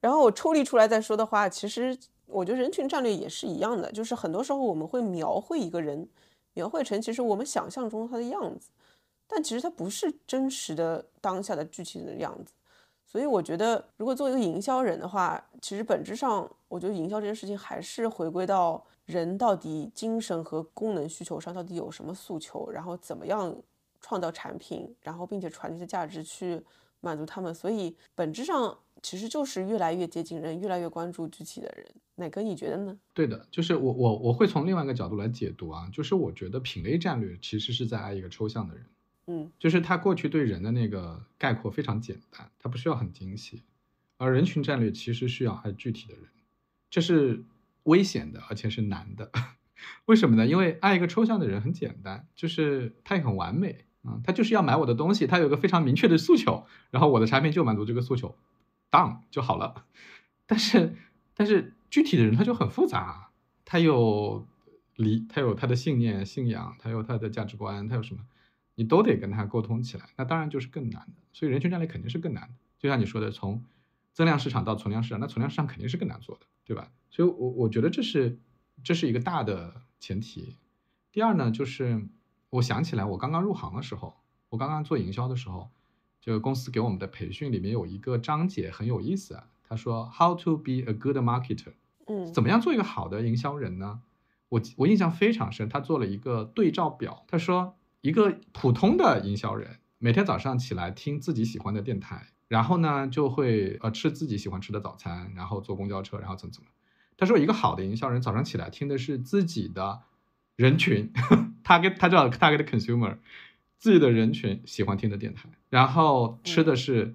[0.01, 6.09] 然后我抽离出来再说的话，其实我觉得人群战略也是一样的，就是很多时候我们会描绘一个人。
[6.57, 8.71] 描绘成其实我们想象中他的样子，
[9.27, 12.53] 但其实他不是真实的当下的具体的样子。
[13.15, 23.55] 所以我觉得，如果做一个营销人的话，其实本质上，我觉得营销这件事情还是回归到人到底精神和功能需求上到底有什么诉求，然后怎么样
[24.01, 26.61] 创造产品，然后并且传递的价值去
[26.99, 27.55] 满足他们。
[27.55, 28.77] 所以本质上。
[29.03, 31.87] 其实就是越来越接近人，越来越关注具体的人。
[32.15, 32.99] 哪哥，你觉得呢？
[33.13, 38.87] 对的，就是我我我会从另外一个角度来解读啊，就是我觉得品类战略其实是在爱一个抽象的人，
[39.27, 43.63] 嗯，就是他过去对人的那个概括非常简单，他不需要很精细，
[44.17, 46.25] 而人群战略其实需要爱具体的人，
[46.91, 47.45] 这是
[47.85, 49.31] 危险的，而且是难的。
[50.07, 50.47] 为什么呢？
[50.47, 58.37] 因为爱一个抽象的人很简单，就是他也很完美啊，他就是要买我的东西，他有个非常明确的诉求，然后我的产品就满足这个诉求。
[58.91, 59.87] 当就好了，
[60.47, 60.95] 但是
[61.35, 63.31] 但是具体的人他就很复杂，
[63.65, 64.47] 他有
[64.95, 68.23] 理，他有他的信念、信仰，他有他的价值观，他有什么，
[68.75, 71.23] 你都得跟他沟通起来，那当然就是更难的。
[71.33, 72.55] 所以人群战略肯定是更难的。
[72.79, 73.65] 就像你说的，从
[74.13, 76.91] 增量市场到存量市场，那存量市场肯定是更难做的，对吧？
[77.11, 78.39] 所以，我我觉得这是
[78.83, 80.57] 这是一个大的前提。
[81.13, 82.07] 第二呢，就是
[82.51, 84.15] 我想起来，我刚刚入行的时候，
[84.51, 85.71] 我刚刚做营销的时候。
[86.21, 91.75] 这个公司给我们的培训里面有一个章节很有意思啊，他说 How to be a good marketer，
[92.07, 94.01] 嗯，怎么样做一个好的营销人呢？
[94.49, 106.69] 我我印象非常深，他做了一个对照表，他说一个普通的营销人每天早上起来听自己喜欢的电台，然后呢就会呃吃自己喜欢吃的早餐，然后坐公交车，然后怎么怎么。
[107.17, 110.03] 他说一个好的营销人早上起来听的是自己的
[110.55, 111.11] 人群，
[111.65, 113.17] 他跟他叫他给的 consumer。
[113.79, 117.15] 自己的人群喜欢听的电台，然后吃的是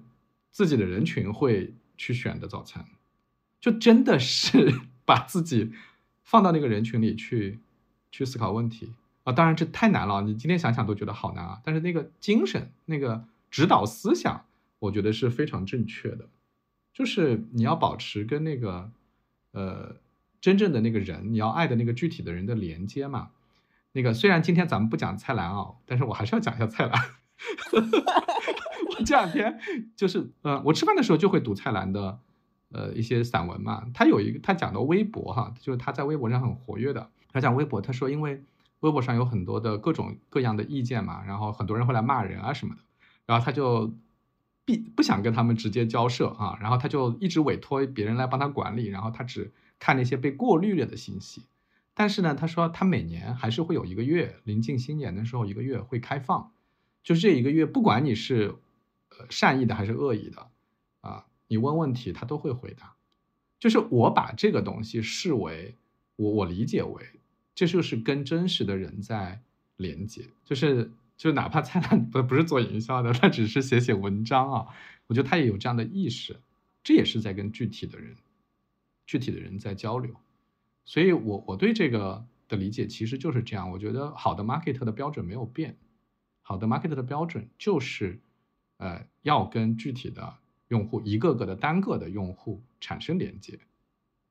[0.50, 2.84] 自己的人群会去选的早餐，
[3.60, 5.70] 就真的是 把自己
[6.24, 7.60] 放到那个人群里去
[8.10, 8.92] 去思考问题
[9.32, 11.60] 当然这太难了，你今天想想都觉得好难啊！
[11.64, 14.44] 但是那个精神、那个指导思想，
[14.78, 16.28] 我觉得是非常正确的，
[16.92, 18.90] 就是你要保持跟那个
[19.52, 19.96] 呃
[20.40, 23.30] 真正的那个人，你要爱的那个具体的人的连接嘛。
[23.92, 26.92] 那个虽然今天咱们不讲蔡澜啊，但是我还是要讲一下蔡澜。
[27.72, 29.58] 我这两天
[29.96, 32.20] 就是，呃，我吃饭的时候就会读蔡澜的，
[32.70, 33.86] 呃，一些散文嘛。
[33.92, 37.10] 他有一个，他讲的微博哈，就是他在微博上很活跃的。
[37.32, 38.42] 他讲微博，他说因为
[38.80, 42.80] 微博上有很多的各种各样的意见嘛，然后很多人会来骂人啊什么的，
[43.26, 43.92] 然后他就
[44.64, 51.46] 必不想跟他们直接交涉啊，然后他就一直委托别人来帮他管理，然后他只看那些被过滤了的信息。
[51.92, 56.52] 但是呢，他说他每年还是会有一个月临近新年的时候，一个月会开放，
[57.02, 58.54] 就是这一个月，不管你是
[59.10, 60.46] 呃善意的还是恶意的
[61.02, 62.94] 啊，你问问题他都会回答。
[63.58, 65.76] 就是我把这个东西视为
[66.16, 67.04] 我我理解为，
[67.60, 69.42] 这就是跟真实的人在
[69.76, 74.66] 连接，就是就哪怕灿烂 不不是做营销的，他只是写写文章啊，
[75.08, 76.40] 我觉得他也有这样的意识，
[76.82, 78.16] 这也是在跟具体的人
[79.04, 80.14] 具体的人在交流。
[80.86, 83.70] 所以，我我对这个的理解其实就是这样。
[83.70, 85.76] 我觉得好的 market 的标准没有变，
[86.40, 88.18] 好的 market 的标准就是，
[88.78, 90.34] 呃，要跟具体的
[90.68, 93.58] 用户一个个的单个的用户产生连接，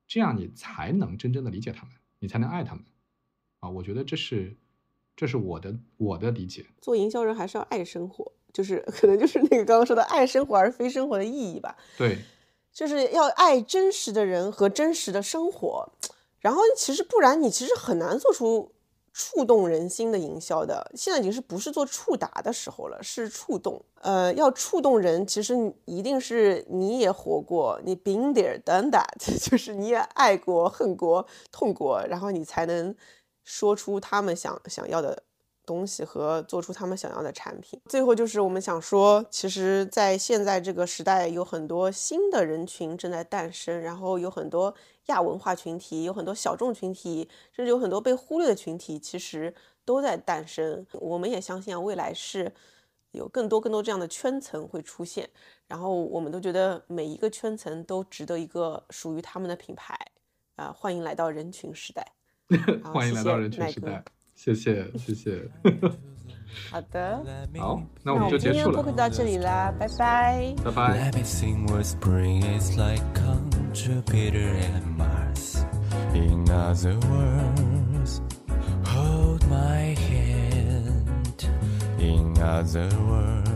[0.08, 2.82] 这样你才能真正的理解他们，你才能爱他们。
[3.60, 4.56] 啊，我觉得这是，
[5.16, 6.66] 这是我的我的理解。
[6.80, 11.76] 做营销人还是要爱生活，就是 可能就是那个刚刚说的爱生活而非生活的意义吧。
[11.96, 12.18] 对，
[12.72, 15.92] 就是要爱真实的人和真实的生活。
[16.40, 18.72] 然后其实不然，你其实很难做出
[19.12, 20.90] 触动人心的营销的。
[20.94, 23.84] 现在已经是不是做触达的时候了，是触动。
[24.00, 25.54] 呃，要触动人，其实
[25.84, 29.04] 一定是你也活过，你 been there done that，
[29.50, 32.96] 就是你也爱过、恨过、痛过，然后你才能
[33.50, 35.24] 说出他们想想要的。
[35.66, 37.80] 东西和做出他们想要的产品。
[37.88, 44.74] 最后就是我们想说，其实，在现在这个时代，有很多新的人群正在诞生，然后有很多
[45.06, 49.54] 亚文化群体，有很多小众群体，甚至有很多被忽略的群体，其实
[49.84, 50.84] 都在诞生。
[50.94, 52.52] 我们也相信啊，未来是
[53.12, 55.30] 有更多更多这样的圈层会出现，
[55.68, 59.96] 然后我们都觉得每一个圈层都值得一个属于他们的品牌。
[60.56, 62.04] 啊，欢迎来到人群时代。
[62.84, 64.02] 欢迎来到人群时代，
[64.34, 65.48] 谢谢谢谢。
[66.70, 67.22] 好的，
[67.58, 68.74] 好，那我们就结束了。
[68.74, 71.10] 播客到这里啦，拜拜，拜拜。
[76.12, 76.44] In
[82.34, 83.49] other words.